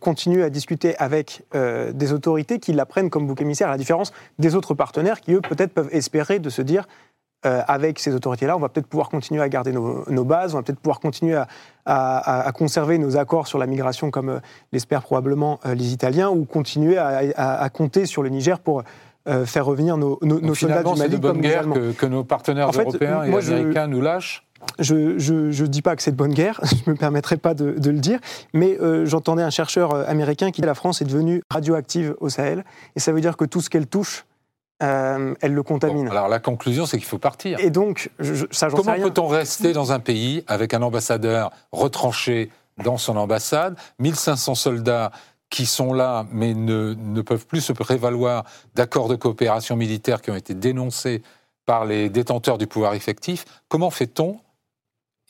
[0.00, 4.12] continuer à discuter avec des autorités qui la prennent comme bouc émissaire, à la différence
[4.38, 6.86] des autres partenaires qui, eux, peut-être peuvent espérer de se dire
[7.42, 10.80] avec ces autorités-là, on va peut-être pouvoir continuer à garder nos, bases, on va peut-être
[10.80, 11.40] pouvoir continuer
[11.86, 14.40] à, conserver nos accords sur la migration, comme
[14.72, 18.82] l'espèrent probablement les Italiens, ou continuer à, compter sur le Niger pour
[19.44, 20.18] faire revenir nos,
[20.54, 24.46] soldats du Mali de bonne guerre que, que, nos partenaires européens et américains nous lâchent
[24.78, 27.90] je ne dis pas que c'est de bonne guerre, je ne me permettrai pas de,
[27.90, 28.18] le dire,
[28.52, 32.14] mais euh, j'entendais un chercheur euh, américain qui dit que la France est devenue radioactive
[32.20, 32.64] au Sahel,
[32.96, 34.24] et ça veut dire que tout ce qu'elle touche,
[34.82, 36.08] euh, elle le contamine.
[36.08, 37.58] alors la conclusion, c'est qu'il faut partir.
[37.60, 38.10] Et donc,
[38.50, 42.50] ça, Comment peut-on rester dans un pays avec un ambassadeur retranché
[42.82, 45.12] dans son ambassade, 1500 soldats
[45.48, 48.44] qui sont là mais ne, ne peuvent plus se prévaloir
[48.74, 51.22] d'accords de coopération militaire qui ont été dénoncés
[51.66, 53.44] par les détenteurs du pouvoir effectif?
[53.68, 54.40] Comment fait-on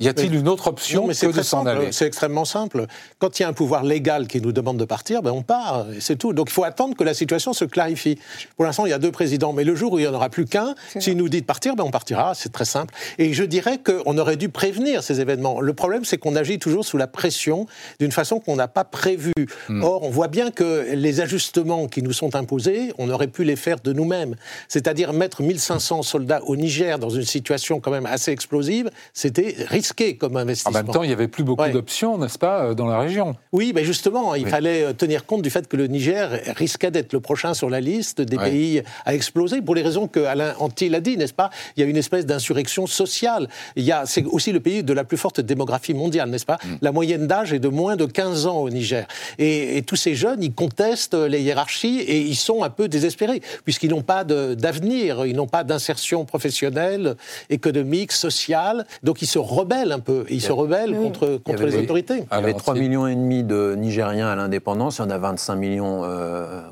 [0.00, 1.92] y a-t-il une autre option que de s'en aller?
[1.92, 2.86] C'est extrêmement simple.
[3.20, 5.86] Quand il y a un pouvoir légal qui nous demande de partir, ben on part,
[5.96, 6.32] et c'est tout.
[6.32, 8.18] Donc il faut attendre que la situation se clarifie.
[8.56, 10.30] Pour l'instant, il y a deux présidents, mais le jour où il n'y en aura
[10.30, 12.92] plus qu'un, s'il nous dit de partir, ben on partira, c'est très simple.
[13.18, 15.60] Et je dirais qu'on aurait dû prévenir ces événements.
[15.60, 17.66] Le problème, c'est qu'on agit toujours sous la pression
[18.00, 19.32] d'une façon qu'on n'a pas prévue.
[19.68, 19.84] Hmm.
[19.84, 23.56] Or, on voit bien que les ajustements qui nous sont imposés, on aurait pu les
[23.56, 24.34] faire de nous-mêmes.
[24.66, 29.84] C'est-à-dire mettre 1500 soldats au Niger dans une situation quand même assez explosive, c'était risqué
[30.18, 30.78] comme investissement.
[30.78, 33.34] En même temps, il n'y avait plus beaucoup d'options, n'est-ce pas, euh, dans la région
[33.52, 37.12] Oui, mais justement, il fallait euh, tenir compte du fait que le Niger risquait d'être
[37.12, 40.94] le prochain sur la liste des pays à exploser, pour les raisons que Alain Antil
[40.94, 41.50] a dit, n'est-ce pas?
[41.76, 43.48] Il y a une espèce d'insurrection sociale.
[43.76, 46.58] Il y a, c'est aussi le pays de la plus forte démographie mondiale, n'est-ce pas?
[46.64, 46.76] Mm.
[46.82, 49.06] La moyenne d'âge est de moins de 15 ans au Niger.
[49.38, 53.90] Et, tous ces jeunes, ils contestent les hiérarchies et ils sont un peu désespérés, puisqu'ils
[53.90, 57.16] n'ont pas d'avenir, ils n'ont pas d'insertion professionnelle,
[57.50, 60.24] économique, sociale, donc ils se rebellent un peu.
[60.30, 62.24] Ils se rebellent contre, contre les autorités.
[62.30, 65.18] Il y avait 3,5 millions et demi de Nigériens à l'indépendance, il y en a
[65.18, 66.62] 25 millions euh,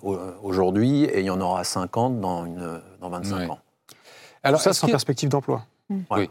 [0.43, 3.59] aujourd'hui, et il y en aura 50 dans, une, dans 25 ans.
[4.43, 5.63] Alors ça, c'est en perspective d'emploi.
[6.11, 6.31] Oui.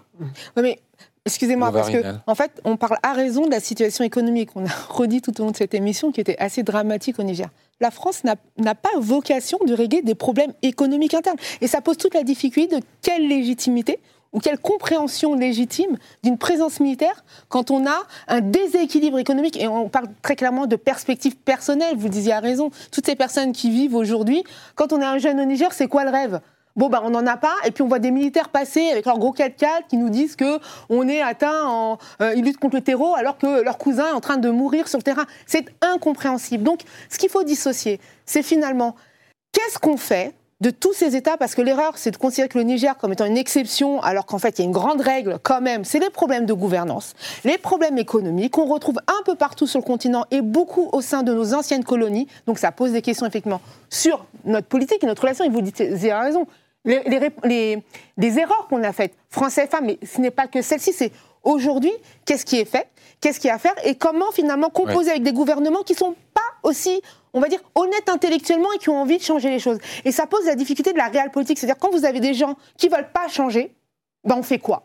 [0.56, 0.80] mais
[1.26, 4.50] Excusez-moi, parce que en fait, on parle à raison de la situation économique.
[4.56, 7.48] On a redit tout au long de cette émission qui était assez dramatique au Niger.
[7.80, 11.38] La France n'a pas vocation de régler des problèmes économiques internes.
[11.62, 14.00] Et ça pose toute la difficulté de quelle légitimité
[14.34, 19.90] ou quelle compréhension légitime d'une présence militaire quand on a un déséquilibre économique et on
[19.90, 23.70] parle très clairement de perspectives personnelles, vous le disiez à raison, toutes ces personnes qui
[23.70, 24.44] vivent aujourd'hui,
[24.76, 26.42] quand on est un jeune au Niger, c'est quoi le rêve?
[26.78, 29.20] Bon, ben, on n'en a pas, et puis on voit des militaires passer avec leur
[29.20, 30.58] gros 4x4 qui nous disent que
[30.90, 31.98] on est atteint en.
[32.22, 34.88] Euh, ils luttent contre le terreau alors que leur cousin est en train de mourir
[34.88, 35.26] sur le terrain.
[35.46, 36.64] C'est incompréhensible.
[36.64, 38.96] Donc, ce qu'il faut dissocier, c'est finalement
[39.52, 42.64] qu'est-ce qu'on fait de tous ces États, parce que l'erreur, c'est de considérer que le
[42.64, 45.60] Niger comme étant une exception, alors qu'en fait, il y a une grande règle quand
[45.60, 48.54] même, c'est les problèmes de gouvernance, les problèmes économiques.
[48.54, 51.84] Qu'on retrouve un peu partout sur le continent et beaucoup au sein de nos anciennes
[51.84, 52.28] colonies.
[52.46, 55.82] Donc ça pose des questions, effectivement, sur notre politique et notre relation, et vous dites,
[55.82, 56.46] vous avez raison,
[56.86, 57.82] les,
[58.20, 61.12] erreurs qu'on a faites, français femmes, mais ce n'est pas que celle-ci, c'est
[61.44, 61.92] aujourd'hui,
[62.26, 62.88] qu'est-ce qui est fait,
[63.22, 65.98] qu'est-ce qu'il y a à faire, et comment finalement composer avec des gouvernements qui ne
[65.98, 67.02] sont pas aussi
[67.34, 69.78] on va dire, honnêtes intellectuellement et qui ont envie de changer les choses.
[70.04, 71.58] Et ça pose la difficulté de la réelle politique.
[71.58, 73.74] C'est-à-dire, quand vous avez des gens qui ne veulent pas changer,
[74.24, 74.84] ben on fait quoi?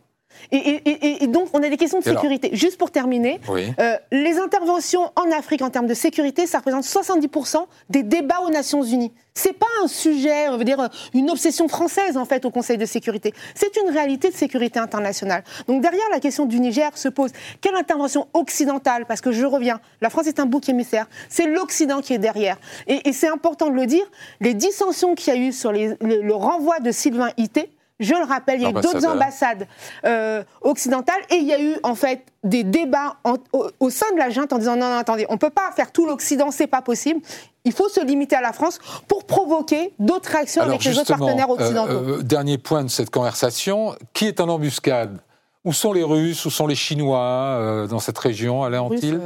[0.53, 2.51] Et, donc, on a des questions de sécurité.
[2.53, 7.67] Juste pour terminer, euh, les interventions en Afrique en termes de sécurité, ça représente 70%
[7.91, 9.13] des débats aux Nations Unies.
[9.35, 12.87] C'est pas un sujet, on veut dire, une obsession française en fait au Conseil de
[12.87, 13.35] sécurité.
[13.55, 15.45] C'est une réalité de sécurité internationale.
[15.69, 19.05] Donc derrière la question du Niger se pose quelle intervention occidentale?
[19.05, 21.07] Parce que je reviens, la France est un bouc émissaire.
[21.29, 22.57] C'est l'Occident qui est derrière.
[22.87, 24.05] Et, c'est important de le dire.
[24.41, 28.61] Les dissensions qu'il y a eu sur le renvoi de Sylvain Ité, je le rappelle,
[28.61, 29.67] il y a eu d'autres ambassades
[30.05, 34.29] euh, occidentales et il y a eu en fait des débats au, sein de la
[34.29, 36.83] junte en disant non, non, attendez, on ne peut pas faire tout l'Occident, c'est pas
[36.83, 37.21] possible.
[37.65, 38.79] Il faut se limiter à la France
[39.09, 41.93] pour provoquer d'autres réactions avec les autres partenaires occidentaux.
[41.93, 45.19] Euh, euh, dernier point de cette conversation qui est en embuscade?
[45.65, 46.45] Où sont les Russes?
[46.45, 49.19] Où sont les Chinois dans cette région Alain Antil?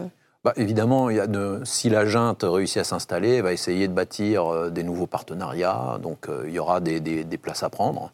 [0.42, 3.88] bah, évidemment, il y a de, si la junte réussit à s'installer, elle va essayer
[3.88, 8.10] de bâtir des nouveaux partenariats, donc il y aura des, des places à prendre.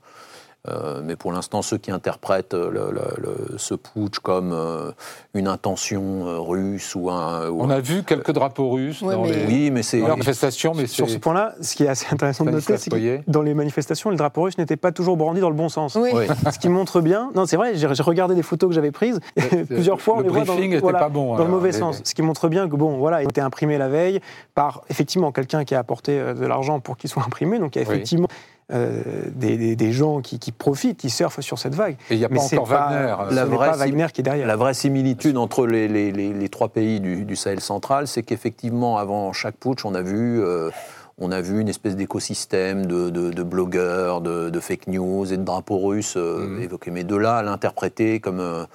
[0.69, 4.91] Euh, mais pour l'instant, ceux qui interprètent le, ce putsch comme euh,
[5.35, 7.49] une intention euh, russe ou un.
[7.51, 10.73] On a vu quelques drapeaux russes dans les, oui, mais manifestations.
[10.75, 13.55] Mais sur ce point-là, ce qui est assez intéressant de noter, c'est que dans les
[13.55, 15.95] manifestations, le drapeau russe n'était pas toujours brandi dans le bon sens.
[15.95, 17.31] ce qui montre bien.
[17.35, 19.21] Non, c'est vrai, j'ai regardé des photos que j'avais prises
[19.69, 20.23] plusieurs fois.
[20.23, 22.01] Le on les voit dans, pas bon, dans le mauvais sens.
[22.05, 24.21] Ce qui montre bien que, bon, voilà, il a été imprimé la veille
[24.55, 27.59] par effectivement quelqu'un qui a apporté de l'argent pour qu'il soit imprimé.
[27.59, 28.29] Donc, il y a effectivement.
[28.73, 29.01] Euh,
[29.33, 31.97] des, gens qui, profitent, qui surfent sur cette vague.
[32.11, 33.15] Et il n'y a pas encore Wagner.
[33.31, 34.47] La vraie, Wagner qui est derrière.
[34.49, 39.85] La vraie similitude entre les, trois pays du, Sahel central, c'est qu'effectivement, avant chaque putsch,
[39.85, 40.43] on a vu...
[40.43, 40.71] Euh,
[41.19, 46.17] on a vu une espèce d'écosystème de, blogueurs, de, fake news et de drapeaux russes
[46.17, 46.61] mmh.
[46.61, 46.91] évoqués.
[46.91, 48.67] Mais de là à l'interpréter comme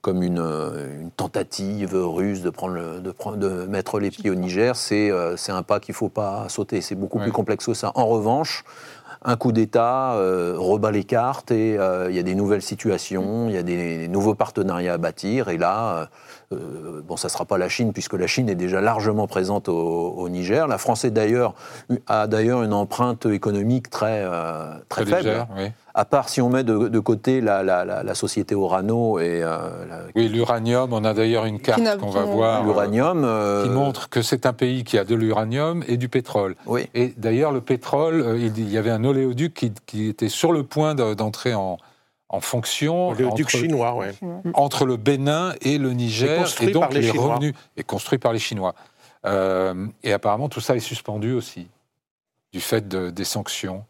[0.00, 4.34] comme une, une, tentative russe de, prendre le, de, prendre, de mettre les pieds au
[4.34, 6.80] Niger, c'est un pas qu'il ne faut pas sauter.
[6.80, 7.92] C'est beaucoup plus complexe que ça.
[7.94, 8.64] En revanche,
[9.22, 13.48] un coup d'État euh, rebat les cartes et euh, il y a des nouvelles situations,
[13.48, 15.48] il y a des nouveaux partenariats à bâtir.
[15.48, 16.08] Et là,
[16.52, 19.68] euh, bon, ça ne sera pas la Chine, puisque la Chine est déjà largement présente
[19.68, 20.66] au, Niger.
[20.68, 21.54] La France d'ailleurs,
[22.06, 24.24] a d'ailleurs une empreinte économique très,
[24.88, 25.46] très, faible.
[25.94, 29.44] À part si on met de, côté la, société Orano et.
[30.14, 32.64] oui, l'uranium, on a d'ailleurs une carte qu'on va voir.
[32.64, 33.26] L'uranium.
[33.64, 36.56] qui montre que c'est un pays qui a de l'uranium et du pétrole.
[36.66, 36.88] Oui.
[36.94, 41.54] Et d'ailleurs, le pétrole, il y avait un oléoduc qui, était sur le point d'entrer
[41.54, 41.78] en,
[42.30, 44.14] en fonction entre, chinois, ouais.
[44.54, 48.74] entre le Bénin et le Niger, et, donc les, revenus est construit par les Chinois.
[49.26, 51.68] Euh, et apparemment, tout ça est suspendu aussi
[52.52, 53.84] du fait de, des sanctions.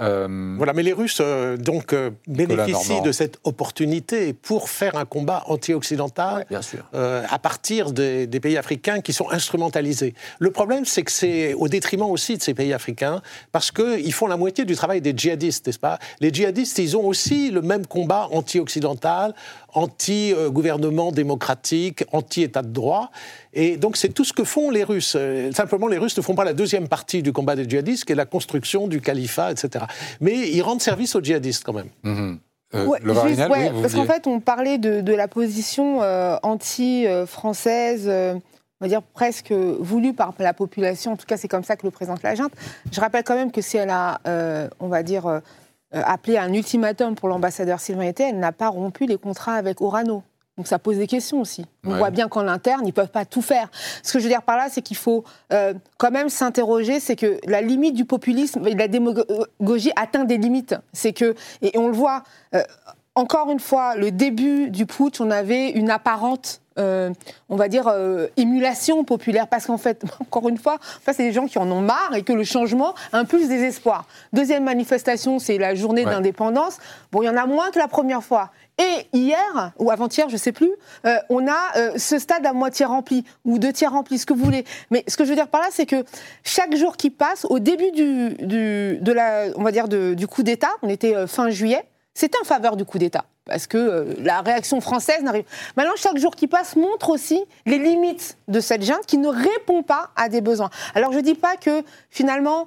[0.00, 5.06] Euh, voilà, mais les Russes euh, donc euh, bénéficient de cette opportunité pour faire un
[5.06, 6.46] combat anti-occidental
[6.92, 10.14] à partir des, pays africains qui sont instrumentalisés.
[10.38, 14.26] Le problème, c'est que c'est au détriment aussi de ces pays africains parce qu'ils font
[14.26, 15.98] la moitié du travail des djihadistes, n'est-ce pas?
[16.20, 19.34] Les djihadistes, ils ont aussi le même combat anti-occidental,
[19.76, 23.10] anti-gouvernement démocratique, anti-état de droit.
[23.52, 25.14] Et donc c'est tout ce que font les Russes.
[25.16, 28.12] Euh, simplement, les Russes ne font pas la deuxième partie du combat des djihadistes, qui
[28.12, 29.84] est la construction du califat, etc.
[30.20, 31.90] Mais ils rendent service aux djihadistes quand même.
[32.02, 32.38] Mhm.
[32.74, 32.86] Euh,
[33.80, 38.40] parce qu'en fait, on parlait de, la position euh, anti-française, on
[38.80, 41.12] va dire presque voulue par la population.
[41.12, 42.52] En tout cas, c'est comme ça que le présente la junte.
[42.90, 44.20] Je rappelle quand même que si elle a,
[44.80, 45.42] on va dire,
[46.04, 50.22] appelé un ultimatum pour l'ambassadeur Sylvain Été, elle n'a pas rompu les contrats avec Orano.
[50.56, 51.66] Donc ça pose des questions aussi.
[51.84, 53.68] On voit bien qu'en interne, ils ne peuvent pas tout faire.
[54.02, 55.22] Ce que je veux dire par là, c'est qu'il faut
[55.52, 60.74] euh, quand même s'interroger, c'est que la limite du populisme, la démagogie atteint des limites.
[60.94, 62.22] C'est que, et on le voit,
[62.54, 62.62] euh,
[63.14, 67.10] encore une fois, le début du putsch, on avait une apparente euh,
[67.48, 67.92] on va dire,
[68.36, 69.48] émulation populaire.
[69.48, 72.32] Parce qu'en fait, encore une fois, c'est des gens qui en ont marre et que
[72.32, 74.06] le changement impulse des espoirs.
[74.32, 76.78] Deuxième manifestation, c'est la journée d'indépendance.
[77.12, 78.50] Bon, il y en a moins que la première fois.
[78.78, 80.70] Et hier, ou avant-hier, je ne sais plus,
[81.06, 84.34] euh, on a euh, ce stade à moitié rempli, ou deux tiers rempli, ce que
[84.34, 84.64] vous voulez.
[84.90, 86.04] Mais ce que je veux dire par là, c'est que
[86.44, 90.70] chaque jour qui passe, au début du, de la, on va dire du coup d'État,
[90.82, 94.80] on était euh, fin juillet, c'était en faveur du coup d'État parce que la réaction
[94.80, 95.44] française n'arrive.
[95.76, 99.82] Maintenant, chaque jour qui passe montre aussi les limites de cette junte qui ne répond
[99.82, 100.70] pas à des besoins.
[100.94, 102.66] Alors, je ne dis pas que finalement,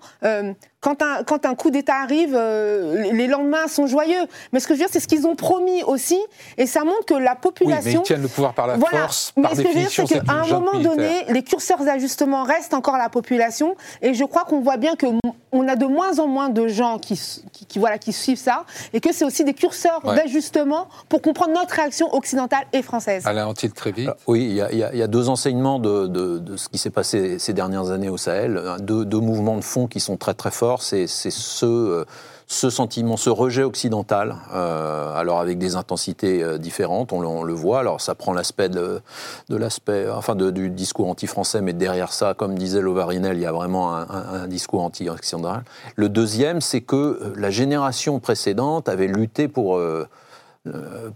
[0.81, 4.25] quand un, quand un coup d'État arrive, euh, les lendemains sont joyeux.
[4.53, 6.19] Mais ce que je veux dire, c'est ce qu'ils ont promis aussi.
[6.57, 7.75] Et ça montre que la population.
[7.75, 9.33] Oui, mais ils tiennent le pouvoir par la force.
[9.35, 12.73] Mais ce que je veux dire, c'est qu'à un moment donné, les curseurs d'ajustement restent
[12.73, 13.75] encore la population.
[14.01, 17.19] Et je crois qu'on voit bien qu'on a de moins en moins de gens qui,
[17.67, 18.65] qui, voilà, qui suivent ça.
[18.93, 20.68] Et que c'est aussi des curseurs d'ajustement
[21.07, 23.25] pour comprendre notre réaction occidentale et française.
[23.25, 24.09] Alain Antil, très vite.
[24.27, 27.39] oui, il y, a, y, a deux enseignements de, de, de ce qui s'est passé
[27.39, 28.61] ces dernières années au Sahel.
[28.79, 32.05] Deux, deux mouvements de fond qui sont très très forts c'est ce, euh,
[32.51, 37.79] ce sentiment, ce rejet occidental, euh, alors avec des intensités euh, différentes, on le, voit.
[37.79, 39.01] Alors ça prend l'aspect de,
[39.49, 43.93] l'aspect, enfin du discours anti-français, mais derrière ça, comme disait Lovarinel, il y a vraiment
[43.93, 45.63] un, discours anti-occidental.
[45.95, 50.07] Le deuxième, c'est que la génération précédente avait lutté pour euh,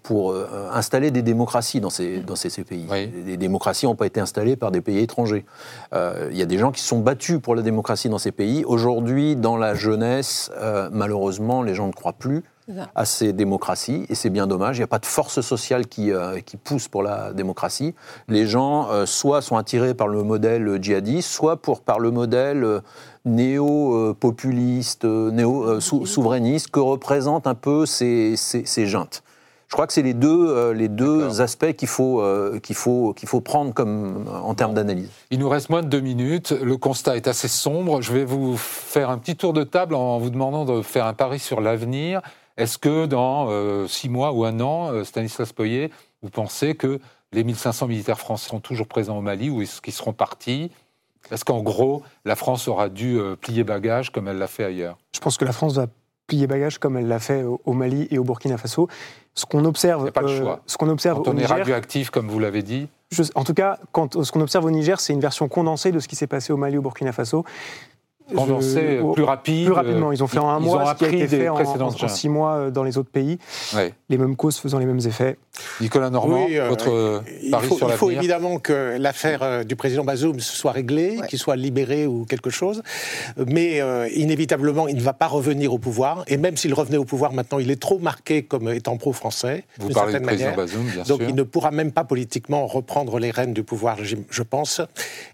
[0.04, 2.88] pour euh, installer des démocraties dans ces, dans ces, pays.
[3.26, 5.46] Les démocraties n'ont pas été installées par des pays étrangers.
[5.94, 8.64] Euh, il y a des gens qui sont battus pour la démocratie dans ces pays.
[8.66, 10.52] Aujourd'hui, dans la jeunesse,
[10.92, 12.44] malheureusement, les gens ne croient plus
[12.96, 14.78] à ces démocraties, et c'est bien dommage.
[14.78, 16.12] Il n'y a pas de force sociale qui,
[16.46, 17.94] qui pousse pour la démocratie.
[18.30, 22.82] Les gens, soit sont attirés par le modèle djihadiste, soit pour, par le modèle
[23.26, 29.24] néo-populiste, néo-souverainiste que représentent un peu ces, ces, ces juntes.
[29.74, 33.12] Je crois que c'est les deux, euh, les deux aspects qu'il faut, euh, qu'il faut,
[33.16, 35.10] qu'il faut prendre comme, euh, en termes d'analyse.
[35.32, 36.52] Il nous reste moins de deux minutes.
[36.52, 38.00] Le constat est assez sombre.
[38.00, 41.16] Je vais vous faire un petit tour de table en vous demandant de faire un
[41.16, 42.22] pari sur l'avenir.
[42.56, 43.50] Est-ce que dans
[43.88, 45.90] six mois ou un an, Stanislas Poyer,
[46.22, 47.00] vous pensez que
[47.32, 50.70] les 1500 militaires français sont toujours présents au Mali ou est-ce qu'ils seront partis?
[51.32, 55.00] Est-ce qu'en gros, la France aura dû plier bagage comme elle l'a fait ailleurs?
[55.16, 55.88] Je pense que la France va
[56.34, 58.88] plier bagage comme elle l'a fait au Mali et au Burkina Faso.
[59.36, 60.62] Ce qu'on observe, pas le euh, choix.
[60.66, 62.88] ce qu'on observe quand on est radioactif, comme vous l'avez dit.
[63.36, 66.08] en tout cas, quand, ce qu'on observe au Niger, c'est une version condensée de ce
[66.08, 67.44] qui s'est passé au Mali, au Burkina Faso.
[68.34, 69.66] Condensé, plus rapide.
[69.66, 70.12] Plus rapidement.
[70.12, 72.72] Ils ont fait en un mois ce qui a été fait en, en, six mois
[72.72, 73.38] dans les autres pays.
[74.10, 75.38] Les mêmes causes faisant les mêmes effets.
[75.82, 80.72] Nicolas Normand, votre pari faut, sur Il faut évidemment que l'affaire du président Bazoum soit
[80.72, 82.82] réglée, qu'il soit libéré ou quelque chose.
[83.48, 83.82] Mais
[84.16, 86.24] inévitablement, il ne va pas revenir au pouvoir.
[86.28, 89.66] Et même s'il revenait au pouvoir maintenant, il est trop marqué comme étant pro-français.
[89.80, 91.18] Vous parlez du président Bazoum, bien sûr.
[91.18, 94.82] Donc il ne pourra même pas politiquement reprendre les rênes du pouvoir, je pense.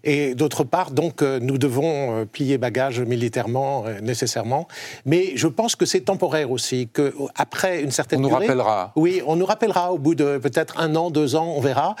[0.04, 4.66] Et d'autre part, donc, nous devons plier bagage militairement, nécessairement.
[5.06, 8.46] Mais je pense que c'est temporaire aussi, qu'après une certaine on nous durée...
[8.46, 8.92] rappellera.
[8.96, 11.94] Oui, on nous rappellera au bout de peut-être un an, deux ans, on verra,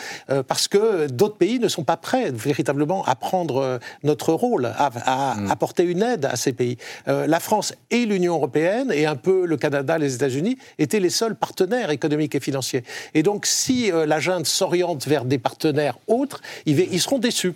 [0.46, 4.90] parce que d'autres pays ne sont pas prêts véritablement à prendre notre rôle, à,
[5.36, 5.50] hmm.
[5.50, 6.76] apporter une aide à ces pays.
[7.06, 11.36] la France et l'Union européenne, et un peu le Canada, les États-Unis, étaient les seuls
[11.36, 12.84] partenaires économiques et financiers.
[13.14, 17.54] Et donc, si la junte s'oriente vers des partenaires autres, ils, seront déçus.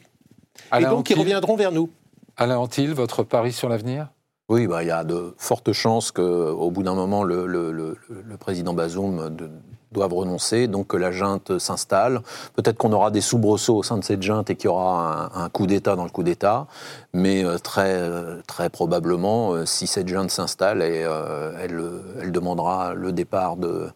[0.78, 1.90] et donc, ils reviendront vers nous.
[2.36, 4.08] Alain Antil, votre pari sur l'avenir?
[4.48, 7.96] Oui, bah, il y a de fortes chances qu'au bout d'un moment, le, le,
[8.38, 9.36] président Bazoum
[9.92, 12.20] doive renoncer, donc que la junte s'installe.
[12.54, 15.48] Peut-être qu'on aura des soubresauts au sein de cette junte et qu'il y aura un,
[15.48, 16.66] coup d'État dans le coup d'État,
[17.14, 18.10] mais euh, très,
[18.46, 21.80] très probablement, euh, si cette junte s'installe, euh, elle,
[22.20, 23.88] elle, demandera le départ de,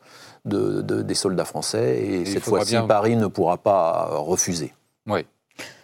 [0.47, 4.73] de, des soldats français, et, cette fois-ci, Paris ne pourra pas refuser.
[5.07, 5.27] Oui.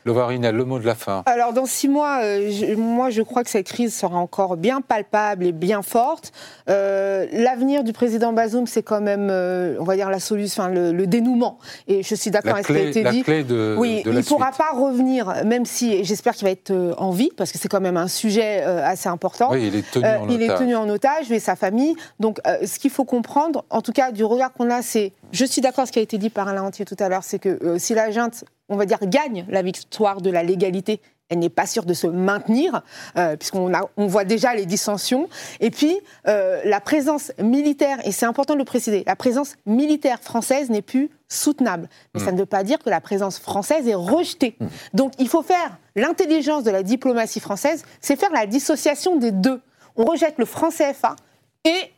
[0.04, 1.22] Lovarinel, le mot de la fin.
[1.24, 5.46] Alors, dans six mois, euh, moi, je crois que cette crise sera encore bien palpable
[5.46, 6.32] et bien forte.
[6.68, 10.72] Euh, l'avenir du président Bazoum, c'est quand même, euh, on va dire, la solution, enfin,
[10.72, 11.58] le, dénouement.
[11.88, 13.22] Et je suis d'accord avec ce qui a été la dit.
[13.22, 17.10] Clé de, oui, il ne pourra pas revenir, même si j'espère qu'il va être en
[17.10, 19.50] vie, parce que c'est quand même un sujet assez important.
[19.52, 20.34] Oui, il est tenu en otage.
[20.34, 21.96] Il est tenu en otage, et sa famille.
[22.20, 25.60] Donc, ce qu'il faut comprendre, en tout cas, du regard qu'on a, c'est je suis
[25.60, 27.76] d'accord avec ce qui a été dit par Alain Antier tout à l'heure, c'est que
[27.78, 29.90] si la junte on va dire, gagne la victoire
[30.22, 31.00] de la légalité.
[31.30, 32.82] Elle n'est pas sûre de se maintenir,
[33.16, 35.28] euh, puisqu'on on voit déjà les dissensions.
[35.60, 40.20] Et puis, euh, la présence militaire, et c'est important de le préciser, la présence militaire
[40.20, 41.88] française n'est plus soutenable.
[42.12, 42.34] Mais ça mm.
[42.34, 44.56] ne veut pas dire que la présence française est rejetée.
[44.60, 44.66] Mm.
[44.92, 49.62] Donc, il faut faire l'intelligence de la diplomatie française, c'est faire la dissociation des deux.
[49.96, 51.16] On rejette le franc CFA
[51.64, 51.92] et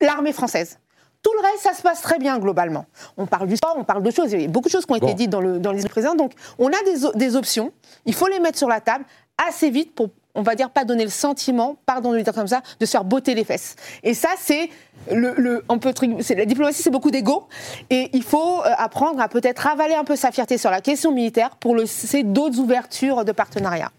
[0.00, 0.78] l'armée française.
[1.22, 2.86] Tout le reste, ça se passe très bien globalement.
[3.18, 4.32] On parle du sport, on parle de choses.
[4.32, 6.14] Il y a beaucoup de choses qui ont été dites dans, le, dans les présents.
[6.14, 7.72] Donc, on a des, des, options.
[8.06, 9.04] Il faut les mettre sur la table
[9.36, 12.46] assez vite pour, on va dire, pas donner le sentiment, pardon de le dire comme
[12.46, 13.76] ça, de se faire botter les fesses.
[14.02, 14.70] Et ça, c'est
[15.10, 15.92] le, le on peut,
[16.30, 17.48] la diplomatie, c'est beaucoup d'ego.
[17.90, 21.12] Et il faut euh, apprendre à peut-être avaler un peu sa fierté sur la question
[21.12, 23.92] militaire pour laisser d'autres ouvertures de partenariat.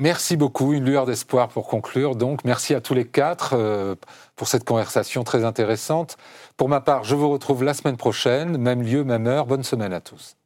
[0.00, 0.72] Merci beaucoup.
[0.72, 2.16] Une lueur d'espoir pour conclure.
[2.16, 3.94] Donc, merci à tous les quatre euh,
[4.34, 6.16] pour cette conversation très intéressante.
[6.56, 9.46] Pour ma part, je vous retrouve la semaine prochaine, même lieu, même heure.
[9.46, 10.36] Bonne semaine à tous.